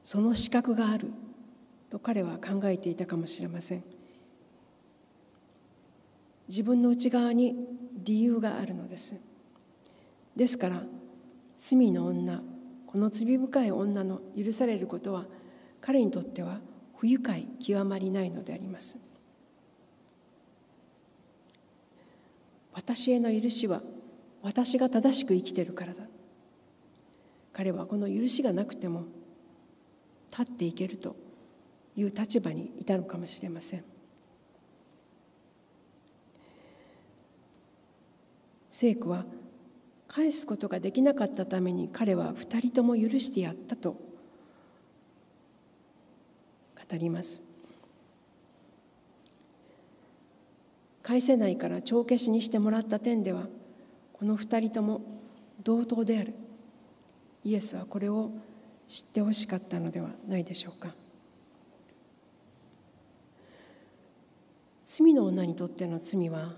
[0.04, 1.08] その資格がある
[1.90, 3.84] と彼は考えていたかもしれません。
[6.48, 7.56] 自分の内側に
[8.04, 9.16] 理由があるのです。
[10.36, 10.84] ですから
[11.58, 12.42] 罪の女
[12.88, 15.26] この罪深い女の許されることは
[15.80, 16.60] 彼にとっては
[16.98, 18.98] 不愉快極まりないのであります。
[22.74, 23.82] 私への許しは
[24.42, 26.04] 私が正しく生きてるからだ。
[27.54, 29.04] 彼はこの許しがなくても
[30.32, 31.16] 立っていけると
[31.96, 33.84] いう立場にいたのかもしれません。
[38.70, 39.26] 聖句は
[40.08, 44.00] 返すことができなかったために彼は二人とも許してやったと語
[46.98, 47.44] ります。
[51.04, 53.48] 返せないから帳消しにしてもらった点では
[54.14, 55.02] この二人とも
[55.64, 56.34] 同等である。
[57.44, 58.32] イエスはこれを
[58.88, 60.94] 知ってほしかったのではないでしょうか。
[64.92, 66.56] 罪の女にとっての罪は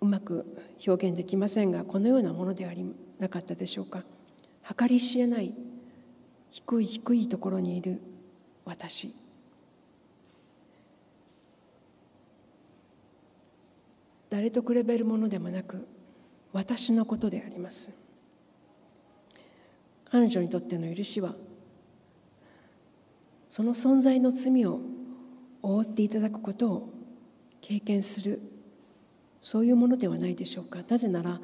[0.00, 0.46] うまく
[0.86, 4.04] 表現できませんがこのようなものではありなかったでしょうか。
[4.78, 5.52] 計り知れない
[6.50, 8.00] 低い低いところにいる
[8.64, 9.12] 私。
[14.30, 15.84] 誰と比べるものでもなく
[16.52, 17.90] 私のことであります。
[20.04, 21.34] 彼女にとっての許しは
[23.48, 24.80] その存在の罪を
[25.62, 26.92] 覆っていただくことを
[27.60, 28.40] 経験する
[29.42, 30.80] そういうものではないでしょうか。
[30.88, 31.40] なぜなら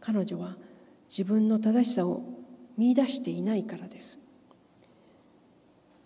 [0.00, 0.56] 彼女は
[1.08, 2.22] 自分の正しさを
[2.76, 4.18] 見いだしていないからです。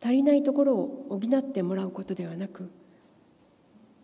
[0.02, 2.70] 足りないところを補ってもらうことではなく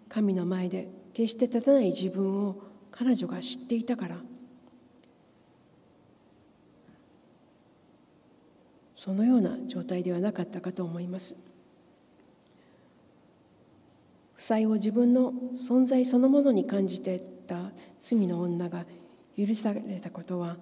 [0.09, 2.57] 神の前で決して立たない自分を
[2.91, 4.17] 彼女が知っていたから
[9.05, 11.37] そのような状態ではなかったかと思います。
[14.35, 18.87] 負債を自分の存在そのものに感じていた罪の女が
[19.37, 20.57] 許されたことは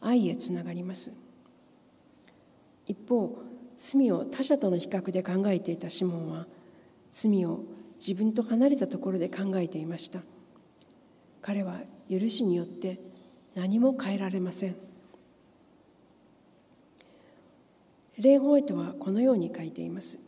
[0.00, 1.10] 愛へつながります。
[2.86, 3.36] 一方
[3.74, 6.46] 罪を他者との比較で考えていたシモンは
[7.10, 7.64] 罪を
[7.98, 10.20] 自分と離れたところで考えていました。
[11.42, 13.00] 彼は許しによって
[13.56, 14.87] 何も変えられません。
[18.18, 20.18] レンホイトはこのように書いています。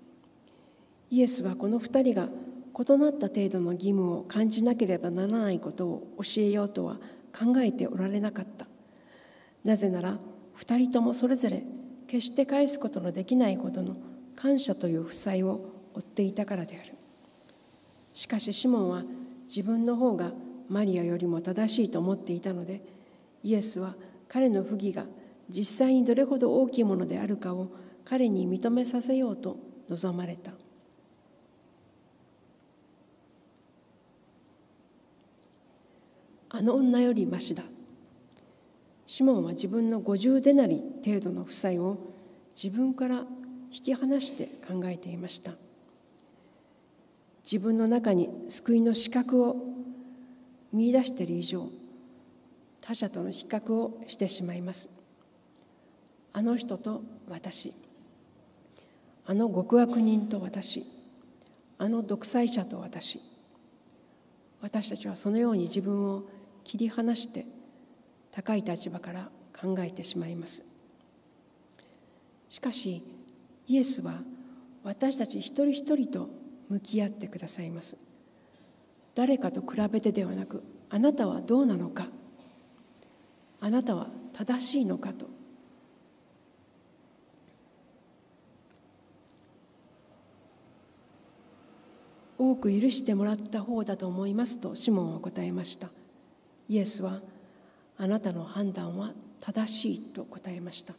[1.11, 6.99] イエスはこの二人が異なった程度の義務を感じなければならないことを教えようとは
[7.37, 8.69] 考えておられなかった。
[9.65, 10.19] なぜなら
[10.55, 11.65] 二人ともそれぞれ
[12.07, 13.97] 決して返すことのできないほどの
[14.37, 15.61] 感謝という負債を
[15.95, 16.95] 負っていたからである。
[18.15, 19.03] しかしシモンは
[19.47, 20.33] 自分の方が
[20.69, 22.83] マリアよりも正しいと思っていたので
[23.43, 23.95] イエスは
[24.29, 25.07] 彼の不義が
[25.49, 27.80] 実際にどれほど大きいものであるかを
[28.11, 29.57] 彼に認めさせようと
[29.89, 30.51] 望まれた。
[36.49, 37.63] あの女よりましだ。
[39.07, 41.99] シモンは自分の50デナリ程度の負債を
[42.61, 43.25] 自分から
[43.73, 45.53] 引き離して考えていました。
[47.45, 49.57] 自分の中に救いの資格を
[50.73, 51.69] 見いだしている以上
[52.81, 54.91] 他者との比較をしてしまいます。
[56.33, 57.73] あの人と私。
[59.31, 60.85] あの極悪人と私
[61.79, 63.21] あの独裁者と私
[64.61, 66.25] 私たちはそのように自分を
[66.65, 67.47] 切り離して
[68.33, 70.65] 高い立場から考えてしまいます。
[72.49, 73.05] しかし
[73.69, 74.15] イエスは
[74.83, 76.29] 私たち一人一人と
[76.69, 77.97] 向き合ってくださいます。
[79.15, 82.09] 誰かと比べてではなくあなたはどうなのか
[83.61, 85.29] あなたは正しいのかと
[92.43, 95.91] 多く許してもらった方だと思いますとシモンは答えました。
[96.71, 97.21] イエスは
[97.99, 100.95] あなたの判断は正しいと答えました。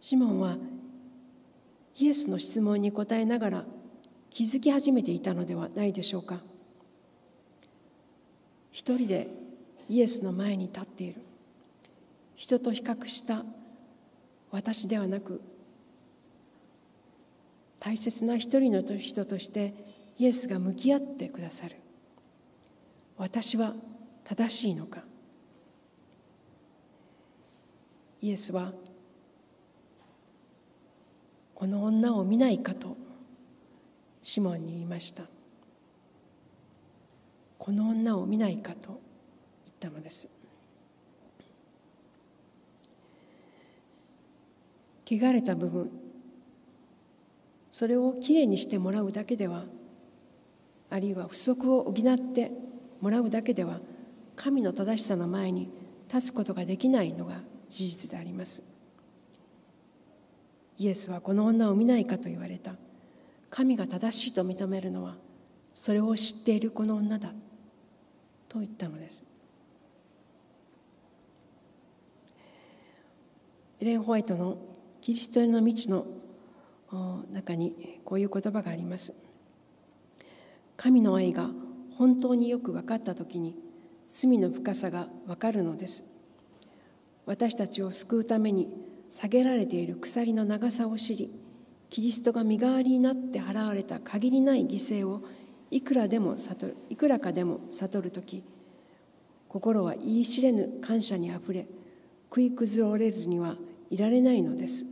[0.00, 0.56] シモンは
[1.98, 3.64] イエスの質問に答えながら
[4.30, 6.40] 気づき始めていたのではないでしょうか。
[8.72, 9.28] 一人で
[9.90, 11.20] イエスの前に立っている。
[12.36, 13.44] 人と比較した
[14.50, 15.42] 私ではなく
[17.80, 19.74] 大切な一人の人として
[20.18, 21.76] イエスが向き合ってくださる。
[23.16, 23.72] 私は
[24.22, 25.02] 正しいのか。
[28.20, 28.72] イエスは
[31.54, 32.96] この女を見ないかと
[34.22, 35.24] シモンに言いました。
[37.58, 39.00] この女を見ないかと
[39.66, 40.28] 言ったのです。
[45.06, 46.09] 汚れた部分
[47.72, 49.64] それをきれいにしてもらうだけでは
[50.90, 52.50] あるいは不足を補って
[53.00, 53.78] もらうだけでは
[54.36, 55.70] 神の正しさの前に
[56.12, 58.62] 立つことができないのが事実であります。
[60.76, 62.74] イエスはこの女を見ないかと言われた。
[63.50, 65.16] 神が正しいと認めるのは
[65.74, 67.32] それを知っているこの女だ。
[68.48, 69.24] と言ったのです。
[73.78, 74.58] エレン・ホワイトの
[75.00, 76.06] 「キリストへの道」の
[77.30, 79.14] 中にこういう言葉があります。
[80.76, 81.50] 神の愛が
[81.96, 83.54] 本当によく分かった時に
[84.08, 86.04] 罪の深さが分かるのです。
[87.26, 88.68] 私たちを救うために
[89.10, 91.30] 下げられている鎖の長さを知り
[91.90, 95.22] キリストが身代わりになって払われた限りない犠牲を
[95.70, 98.44] いくらでも悟るいくらかでも悟る時
[99.48, 101.66] 心は言い知れぬ感謝にあふれ
[102.28, 103.56] 食い崩れずには
[103.90, 104.86] いられないのです。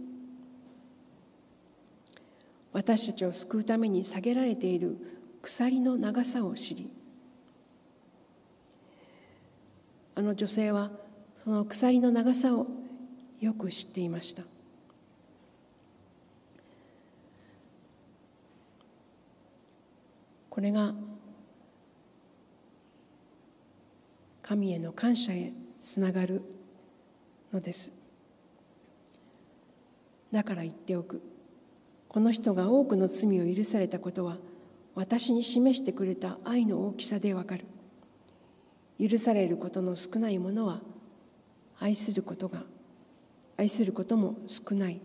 [2.72, 4.96] 私たちを救うために下げられている
[5.42, 6.90] 鎖の長さを知り
[10.14, 10.90] あの女性は
[11.36, 12.66] その鎖の長さを
[13.40, 14.42] よく知っていました。
[20.50, 20.92] これが
[24.42, 26.42] 神への感謝へつながる
[27.52, 27.92] のです。
[30.32, 31.22] だから言っておく。
[32.18, 34.38] この人が多くの罪を許されたことは
[34.96, 37.64] 私に示してくれた愛の大きさでわかる。
[39.00, 40.80] 許されることの少ないものは
[41.78, 42.64] 愛することが
[43.56, 45.00] 愛することも少ない。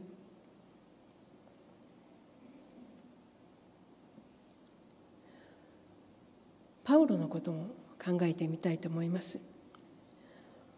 [6.84, 7.68] パウロのことも
[8.04, 9.40] 考えてみたいと思います。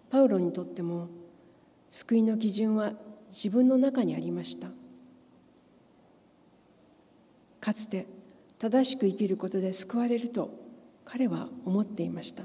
[0.09, 1.07] パウロにとっても
[1.89, 2.91] 救いの基準は
[3.31, 4.67] 自分の中にありました。
[7.66, 8.05] かつて
[8.59, 10.51] 正しく生きることで救われると
[11.03, 12.43] 彼は思っていました。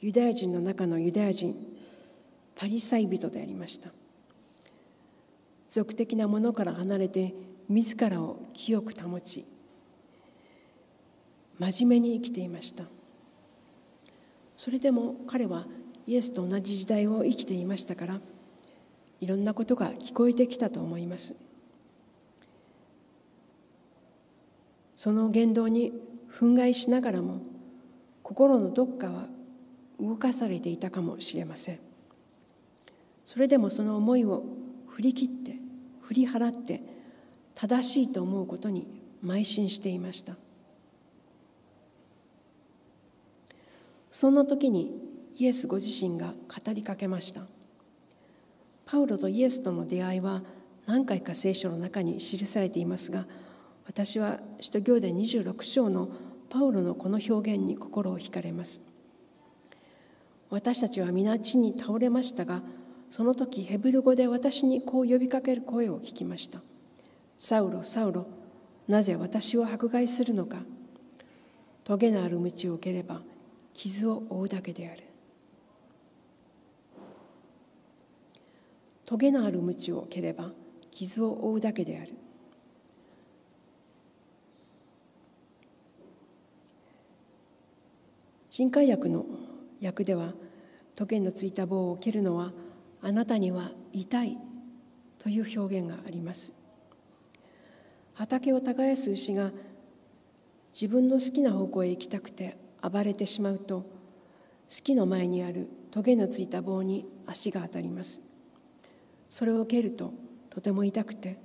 [0.00, 1.54] ユダヤ人の中のユダヤ人
[2.56, 3.90] パリサイ人でありました。
[5.68, 7.34] 俗的なものから離れて
[7.68, 9.44] 自らを清く保ち
[11.58, 12.84] 真面目に生きていました。
[14.56, 15.66] それでも彼は
[16.06, 18.18] イエスと同じ時代を生きていましたから
[19.20, 21.34] いろんなことが聞こえてきたと思います。
[25.04, 25.92] その言動に
[26.32, 27.42] 憤慨しながらも
[28.22, 29.26] 心のどっかは
[30.00, 31.78] 動かされていたかもしれません。
[33.26, 34.42] それでもその思いを
[34.88, 35.56] 振り切って
[36.00, 36.80] 振り払って
[37.54, 38.86] 正しいと思うことに
[39.22, 40.36] 邁進していました。
[44.10, 44.90] そんな時に
[45.36, 47.42] イエスご自身が語りかけました。
[48.86, 50.40] パウロとイエスとの出会いは
[50.86, 53.26] 何回か聖書の中に記されていますが
[53.86, 56.08] 私は使徒行伝26章の
[56.48, 58.80] パウロのこの表現に心を惹かれます。
[60.50, 62.62] 私たちは皆地に倒れましたが
[63.10, 66.60] その時ヘブル語で私にこう呼びかける声を聞きました。
[67.36, 68.26] サウロサウロ
[68.88, 70.58] なぜ私を迫害するのか。
[71.84, 73.20] 棘のある道を受ければ
[73.74, 75.02] 傷を負うだけである。
[79.04, 80.50] 棘のある道を蹴れば
[80.90, 82.14] 傷を負うだけである。
[88.56, 89.26] 新海薬の
[89.82, 90.32] 訳では
[90.94, 92.52] 棘のついた棒を蹴るのは
[93.02, 94.38] あなたには痛い
[95.18, 96.52] という表現があります。
[98.12, 99.50] 畑を耕す牛が
[100.72, 103.86] 自分の好きな方向へ行きたくて暴れてしまうと好
[104.68, 108.20] きの前にあるトゲのついた棒に足が当たります。
[109.30, 110.14] それを蹴ると
[110.50, 111.40] とても痛くて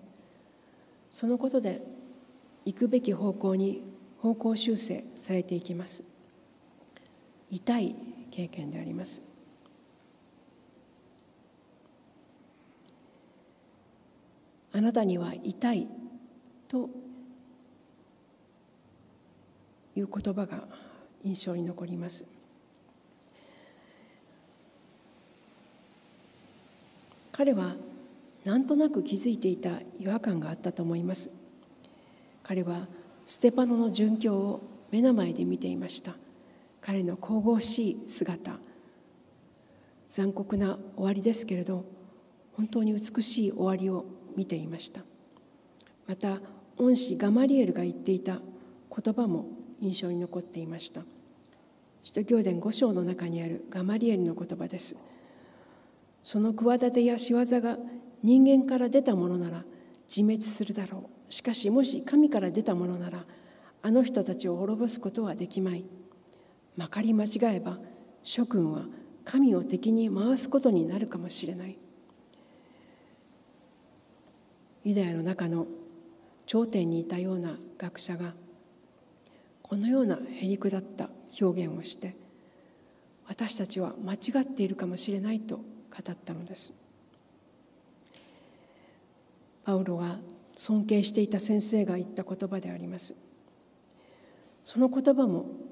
[1.10, 1.82] そのことで
[2.66, 3.82] 行くべき方向に
[4.20, 6.19] 方向修正されていきます。
[7.52, 7.96] 痛い
[8.32, 9.22] 経験であります。
[14.72, 15.88] あなたには痛い
[16.68, 16.90] と
[19.96, 20.64] いう言葉が
[21.24, 22.26] 印象に残ります。
[27.32, 27.76] 彼は
[28.44, 31.30] なんとなく気づいていた違和感があったと思います。
[32.44, 32.88] 彼は
[33.26, 36.14] ステパノの殉教を目の前で見ていました。
[36.82, 38.58] 彼の神々しい姿。
[40.10, 41.86] 残酷な終わりですけれど
[42.54, 44.06] 本当に美しい終わりを
[44.36, 45.02] 見ていました。
[46.08, 46.40] また
[46.78, 48.40] 恩師ガマリエルが言っていた
[49.04, 49.46] 言葉も
[49.82, 51.02] 印象に残っていました。
[52.04, 54.96] 使徒行伝5章の中にあるガマリエルの言葉です。
[56.24, 57.78] その企てや仕業が
[58.24, 59.64] 人間から出たものなら
[60.08, 61.34] 自滅するだろう。
[61.34, 63.26] しかしもし神から出たものなら
[63.82, 65.86] あの人たちを滅ぼすことはできまい。
[66.80, 67.78] まかり間違えば
[68.24, 68.86] 諸君は
[69.26, 71.78] 神を敵に回すことになるかもしれない。
[74.86, 75.68] ユダヤの中の
[76.46, 78.34] 頂点にいたような学者が
[79.62, 81.10] このようなへりくだった
[81.42, 82.16] 表現をして
[83.28, 85.64] 私たちは間違っているかもしれないと語
[86.10, 86.72] ったのです。
[89.66, 90.18] パウロが
[90.58, 93.16] 尊敬していた先生が言った言葉であります。
[94.64, 95.68] その言葉も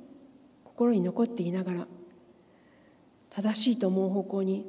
[0.78, 1.88] 心に残っていながら
[3.32, 4.64] 正しいと思う方向に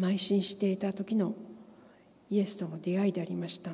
[0.00, 1.34] 邁進していた時の
[2.30, 3.72] イエスとの出会いでありました。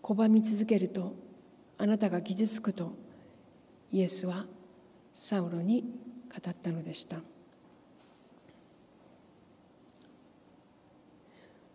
[0.00, 1.16] 拒み続けると
[1.76, 2.92] あなたが傷つくと
[3.90, 4.46] イエスは
[5.12, 7.16] サウロに語ったのでした。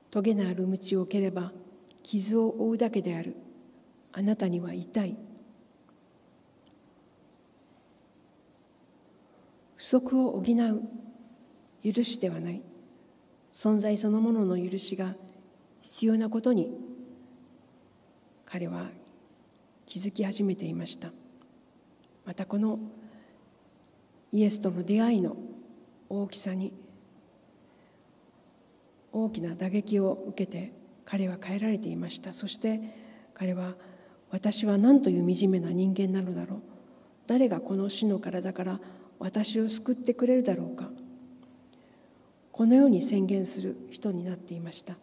[0.09, 1.51] トゲのある道を受ければ
[2.01, 3.35] 傷を負うだけである。
[4.17, 5.15] あなたには痛い。
[9.75, 11.93] 不足を補う。
[11.93, 12.63] 許しではない。
[13.53, 15.13] 存在そのものの許しが
[15.81, 16.75] 必要なことに
[18.43, 18.87] 彼は
[19.85, 21.09] 気づき始めていました。
[22.25, 22.79] またこの
[24.31, 25.37] イエスとの出会いの
[26.09, 26.73] 大きさに
[29.11, 30.73] 大きな打撃を受けて
[31.05, 32.33] 彼は変えられていました。
[32.33, 32.81] そして
[33.35, 33.75] 彼は
[34.29, 36.59] 私は何という惨めな人間なのだろう。
[37.27, 38.79] 誰がこの死の体から
[39.19, 40.89] 私を救ってくれるだろうか。
[42.51, 44.95] このように宣言する人になっていました。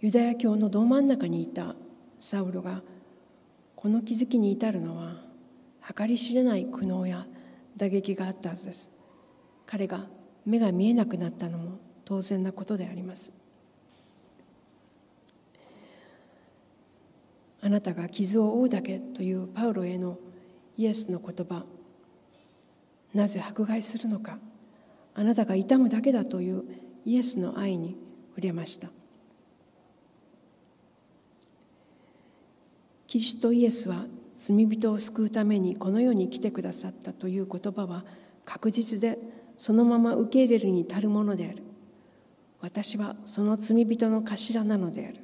[0.00, 1.74] ユダヤ教のど真ん中にいた
[2.18, 2.82] サウロが
[3.74, 5.22] この気づきに至るのは
[5.96, 7.26] 計り知れない苦悩や
[7.76, 8.92] 打撃があったはずです。
[9.66, 10.06] 彼が
[10.44, 13.32] 目が見えなくなったのも当然なことであります。
[17.64, 20.18] あなたが傷を負うだけというパウロへの
[20.76, 21.64] イエスの言葉。
[23.14, 24.36] なぜ迫害するのか。
[25.14, 26.64] あなたが痛むだけだという
[27.06, 27.96] イエスの愛に
[28.36, 28.88] 触れました。
[33.06, 34.04] キリストイエスは
[34.36, 38.04] 罪人を救うためにこの世に来てくださったという言葉は
[38.44, 39.16] 確実で
[39.56, 41.62] そのまま受け入れるに足るものである。
[42.60, 45.23] 私はその罪人の頭なのである。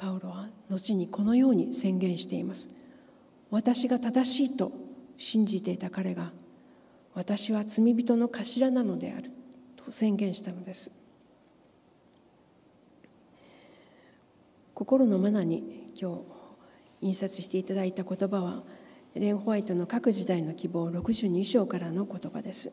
[0.00, 2.70] パウロは後にこのように宣言しています。
[3.50, 4.72] 私が正しいと
[5.18, 6.32] 信じていた彼が
[7.14, 9.30] 私は罪人の頭なのである
[9.76, 10.90] と宣言したのです。
[14.72, 16.20] 心のマナに今日
[17.02, 18.62] 印刷していただいた言葉は
[19.14, 22.72] レン・ホワイトの各時代の希望62章からの言葉です。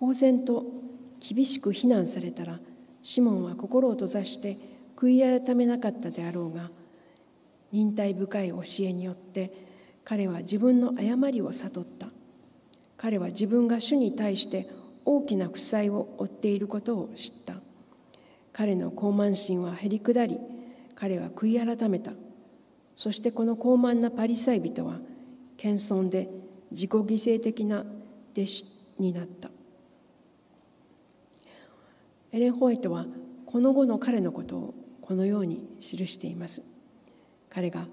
[0.00, 0.64] 公然と
[1.20, 2.58] 厳しく非難されたら
[3.02, 4.56] シモンは心を閉ざして
[5.02, 6.70] 悔い改めなかったであろうが
[7.72, 9.52] 忍耐深い教えによって
[10.04, 12.06] 彼は自分の誤りを悟った。
[12.96, 14.68] 彼は自分が主に対して
[15.04, 17.54] 大きな負債を負っていることを知った。
[18.52, 20.38] 彼の高慢心はへり下り
[20.94, 22.12] 彼は悔い改めた。
[22.96, 25.00] そしてこの高慢なパリサイ人は
[25.56, 26.28] 謙遜で
[26.70, 27.84] 自己犠牲的な
[28.36, 28.64] 弟子
[29.00, 29.50] になった。
[32.30, 33.06] エレン・ホワイトは
[33.46, 34.74] この後の彼のことを
[35.12, 36.62] このように記しています。
[37.50, 37.86] 彼が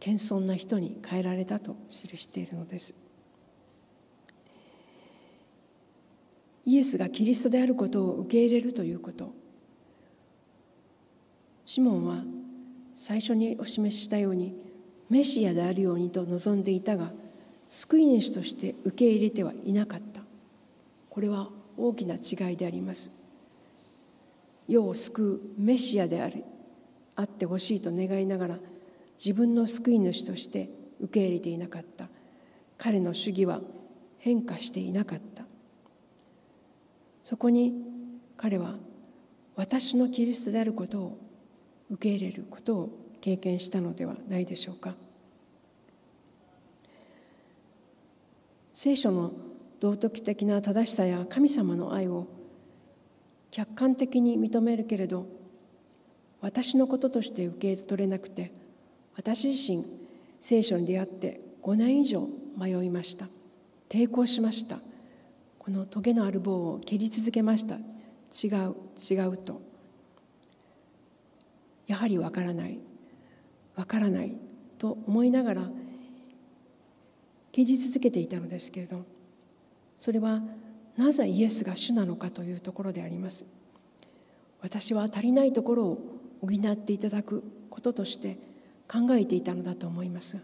[0.00, 2.92] 謙遜な人に変えられたと記しているのです。
[6.64, 9.32] イエスがキリストであることを受け入れるということ。
[11.64, 12.24] シモンは
[12.96, 14.52] 最初にお示ししたように
[15.08, 17.12] メシアであるようにと望んでいたが
[17.68, 20.20] 救い主として受け入れてはいなかった。
[21.10, 23.12] これは大きな違いであります。
[24.66, 26.42] 世を救うメシアである。
[27.16, 28.58] あってほしいと願いながら
[29.18, 30.68] 自分の救い主として
[31.00, 32.08] 受け入れていなかった。
[32.78, 33.60] 彼の主義は
[34.18, 35.44] 変化していなかった。
[37.24, 37.74] そこに
[38.36, 38.76] 彼は
[39.56, 41.18] 私のキリストであることを
[41.90, 42.90] 受け入れることを
[43.20, 44.94] 経験したのではないでしょうか。
[48.74, 49.32] 聖書の
[49.80, 52.26] 道徳的な正しさや神様の愛を
[53.50, 55.26] 客観的に認めるけれど
[56.40, 58.52] 私のこととして受け取れなくて
[59.16, 59.84] 私自身
[60.40, 63.26] 聖書に出会って5年以上迷いました。
[63.88, 64.78] 抵抗しました。
[65.58, 67.76] このトゲのある棒を蹴り続けました。
[67.76, 68.76] 違う
[69.10, 69.60] 違うと。
[71.86, 72.78] やはりわからない。
[73.74, 74.36] わからない。
[74.78, 75.62] と思いながら
[77.52, 79.04] 蹴り続けていたのですけれど
[79.98, 80.42] それは
[80.96, 83.44] なぜイエスが主なのかというところであります。
[84.62, 86.15] 私は足りないところを
[86.46, 88.38] 補っていただくこととして
[88.88, 90.38] 考えていたのだと思います。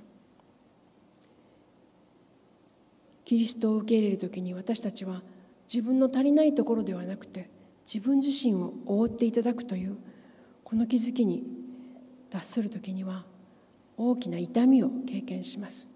[3.25, 5.23] キリストを受け入れる時に私たちは
[5.73, 7.49] 自分の足りないところではなくて
[7.87, 9.97] 自分自身を覆っていただくという
[10.65, 11.45] この気づきに
[12.31, 13.25] 達する時には
[13.97, 15.89] 大きな痛みを経験します。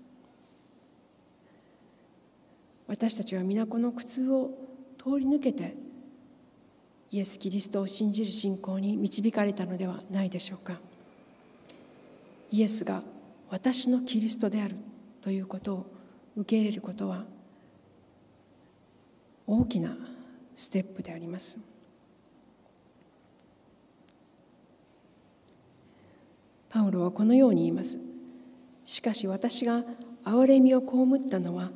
[2.87, 4.51] 私たちは皆この苦痛を
[4.97, 5.75] 通り抜けて
[7.17, 10.79] イエス・キリストを信じる信仰に導かれたのではないでしょうか。
[12.51, 13.03] イエスが
[13.49, 14.77] 私のキリストである
[15.23, 15.87] ということを
[16.37, 17.25] 受け入れることは
[19.47, 19.97] 大きな
[20.55, 21.57] ステップであります。
[26.69, 27.99] パウロはこのように言います。
[28.85, 29.85] しかし私が
[30.23, 30.87] 憐れみを被
[31.17, 31.71] ったのは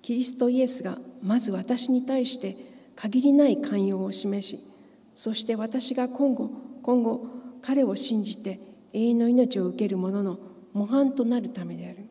[0.00, 2.56] キリストイエスがまず私に対して
[2.94, 4.75] 限りない寛容を示し
[5.16, 6.50] そして私が今後
[6.82, 7.26] 今後
[7.62, 8.60] 彼を信じて
[8.92, 10.38] 永遠の命を受ける者の
[10.72, 12.04] 模範となるためである。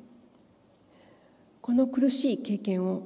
[1.61, 3.03] この苦しい経験を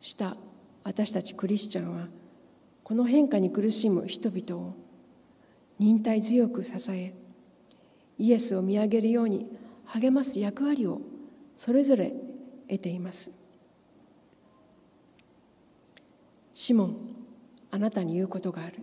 [0.00, 0.36] した
[0.84, 2.08] 私たちクリスチャンは
[2.82, 4.74] この変化に苦しむ人々を
[5.78, 7.14] 忍耐強く支え
[8.18, 9.46] イエスを見上げるように
[9.86, 11.00] 励ます役割を
[11.56, 12.12] それぞれ
[12.68, 13.30] 得ています。
[16.52, 16.96] シモン
[17.70, 18.82] あなたに言うことがある。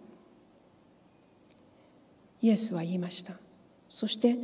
[2.42, 3.34] イエスは言いました。
[3.90, 4.38] そして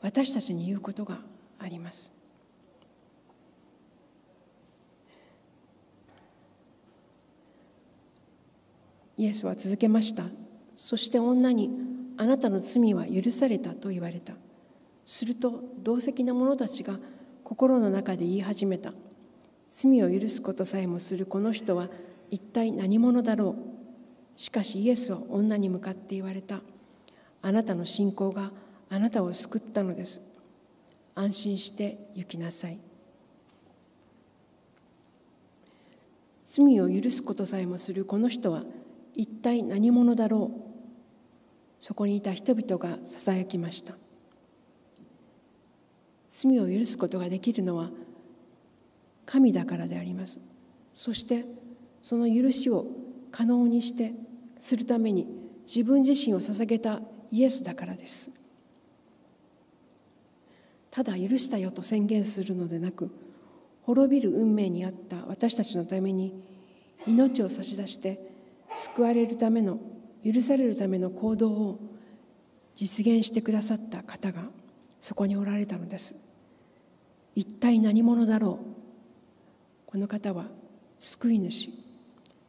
[0.00, 1.18] 私たちに言うことが
[1.58, 2.12] あります。
[9.16, 10.24] イエスは続けました。
[10.76, 11.70] そして女に
[12.16, 14.32] あなたの罪は許されたと言われた。
[15.04, 16.98] すると同席の者たちが
[17.44, 18.92] 心の中で言い始めた。
[19.68, 21.88] 罪を許すことさえもするこの人は
[22.30, 23.56] 一体何者だろ
[24.36, 24.40] う。
[24.40, 26.60] しかしイエスは女に向かって言われた。
[27.42, 28.50] あなたの信仰が
[28.88, 30.20] あなたを救ったのです。
[31.14, 32.78] 安心して行きなさい。
[36.44, 38.64] 罪を許すことさえもするこの人は
[39.14, 40.60] 一体何者だろう。
[41.80, 43.94] そこにいた人々がささやきました。
[46.28, 47.90] 罪を許すことができるのは
[49.26, 50.40] 神だからであります。
[50.94, 51.44] そして
[52.02, 52.86] その許しを
[53.30, 54.12] 可能にして
[54.58, 55.26] するために
[55.66, 57.00] 自分自身を捧げた
[57.30, 58.30] イエスだからです。
[60.90, 63.10] ただ許したよと宣言するのでなく
[63.82, 66.34] 滅びる運命にあった私たちのために
[67.06, 68.20] 命を差し出して
[68.74, 69.78] 救われるための
[70.24, 71.80] 許されるための行動を
[72.74, 74.42] 実現してくださった方が
[75.00, 76.16] そこにおられたのです。
[77.34, 79.90] 一体何者だろう？
[79.90, 80.46] この方は
[80.98, 81.70] 救い主。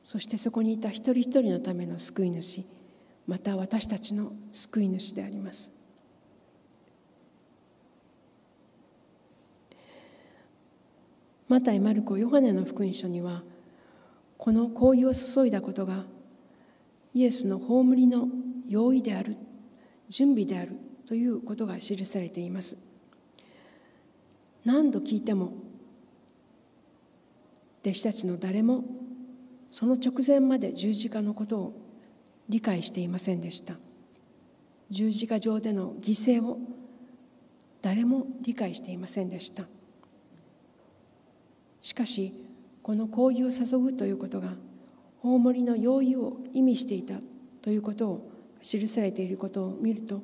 [0.03, 2.65] そしてそこにいた一人一人のための救い主。
[3.31, 5.71] また私たちの救い主であります。
[11.47, 13.43] マタイ・マルコ・ヨハネの福音書には
[14.37, 16.03] この香油を注いだことが
[17.13, 18.27] イエスの葬りの
[18.67, 19.37] 用意である
[20.09, 20.73] 準備である
[21.07, 22.75] ということが記されています。
[24.65, 25.53] 何度聞いても
[27.79, 28.83] 弟子たちの誰も
[29.71, 31.80] その直前まで十字架のことを
[32.49, 33.75] 理解していませんでした。
[34.89, 36.57] 十字架上での犠牲を
[37.81, 39.65] 誰も理解していませんでした。
[41.81, 42.31] しかし
[42.83, 44.53] この香油を注ぐということが
[45.23, 47.15] 大りの用意を意味していた
[47.61, 48.31] ということを
[48.61, 50.21] 記されていることを見ると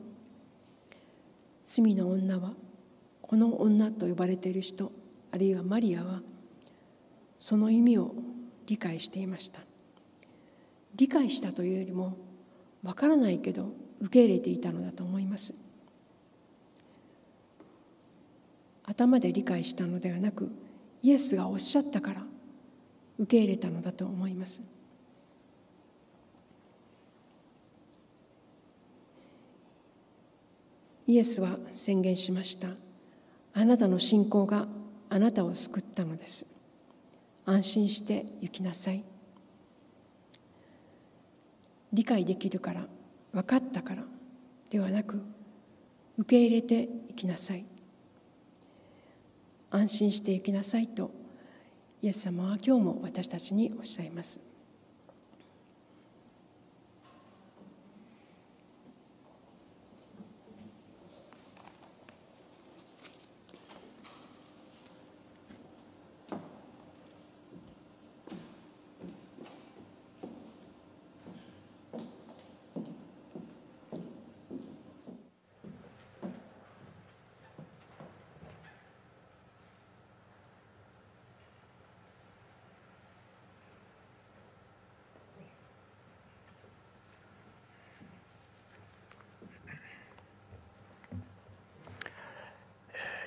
[1.65, 2.53] 罪の女は
[3.21, 4.91] この女と呼ばれている人
[5.31, 6.21] あるいはマリアは
[7.39, 8.15] その意味を
[8.65, 9.66] 理解していました。
[10.97, 12.17] 理解したというよりも
[12.83, 13.69] わからないけど
[14.01, 15.53] 受け入れていたのだと思います。
[18.83, 20.49] 頭で理解したのではなく
[21.03, 22.23] イエスがおっしゃったから
[23.19, 24.61] 受け入れたのだと思います。
[31.05, 32.69] イエスは宣言しました。
[33.53, 34.67] あなたの信仰が
[35.09, 36.45] あなたを救ったのです。
[37.45, 39.03] 安心して行きなさい。
[41.93, 42.85] 理解できるから
[43.33, 44.03] 分かったから
[44.69, 45.21] ではなく
[46.17, 47.65] 受け入れていきなさい
[49.69, 51.11] 安心していきなさいと
[52.01, 54.56] イエス様は今日も私たちにおっしゃいます。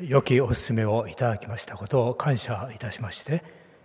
[0.01, 3.43] 良きお勧めをいただきましたことを感謝いたしまして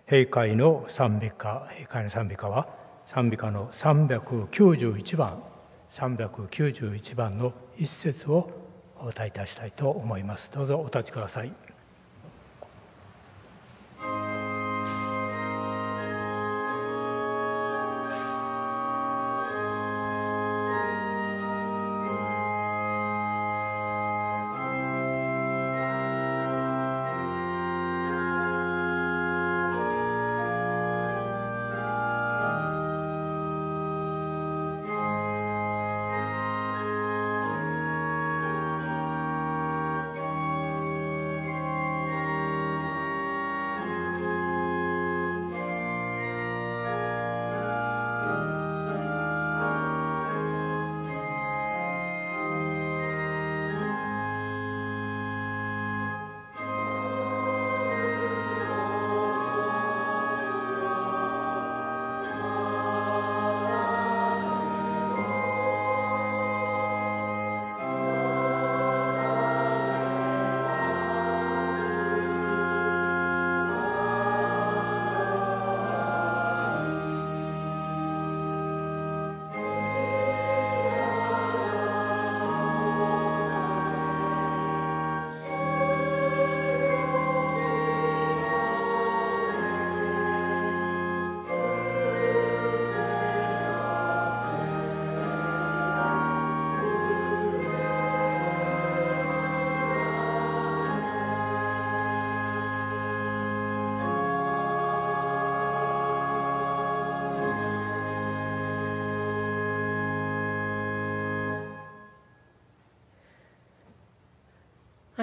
[0.10, 2.70] 閉会の賛美歌閉会の賛美歌は
[3.06, 5.44] 賛美歌の391番
[5.92, 8.50] 391番の一節を
[8.98, 10.52] お歌いいたしたいと思います。
[10.52, 11.75] どうぞお立ちください。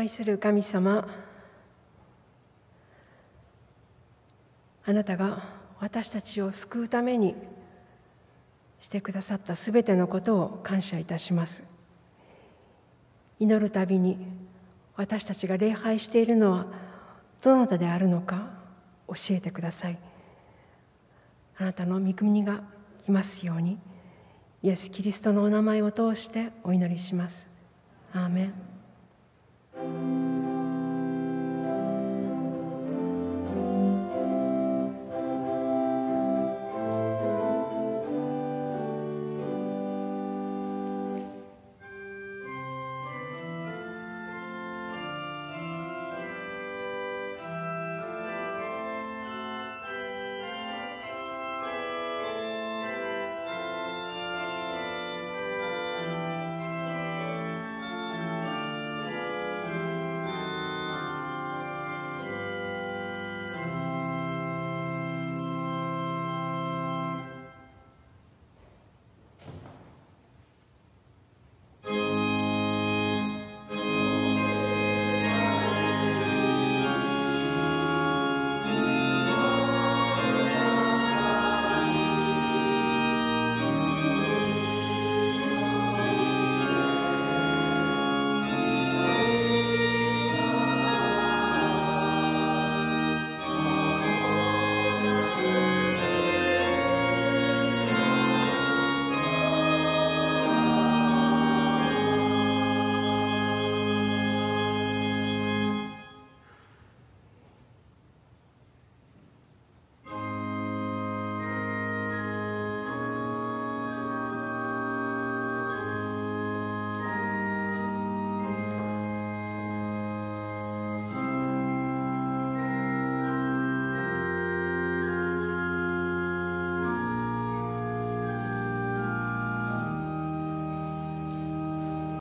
[0.02, 1.06] 愛する神様
[4.84, 5.44] あなたが
[5.78, 7.36] 私たちを救うために
[8.80, 11.62] してくださったすべてのことを感謝いたします。
[13.38, 14.18] 祈るたびに
[14.96, 16.66] 私たちが礼拝しているのは
[17.40, 18.50] どなたであるのか
[19.06, 19.98] 教えてください。
[21.58, 22.64] あなたの御国が
[23.04, 23.78] 来ますように
[24.64, 27.46] イエス・キリストのお名前を通してお祈りします。
[28.12, 28.71] アーメン。
[29.74, 30.31] Thank you.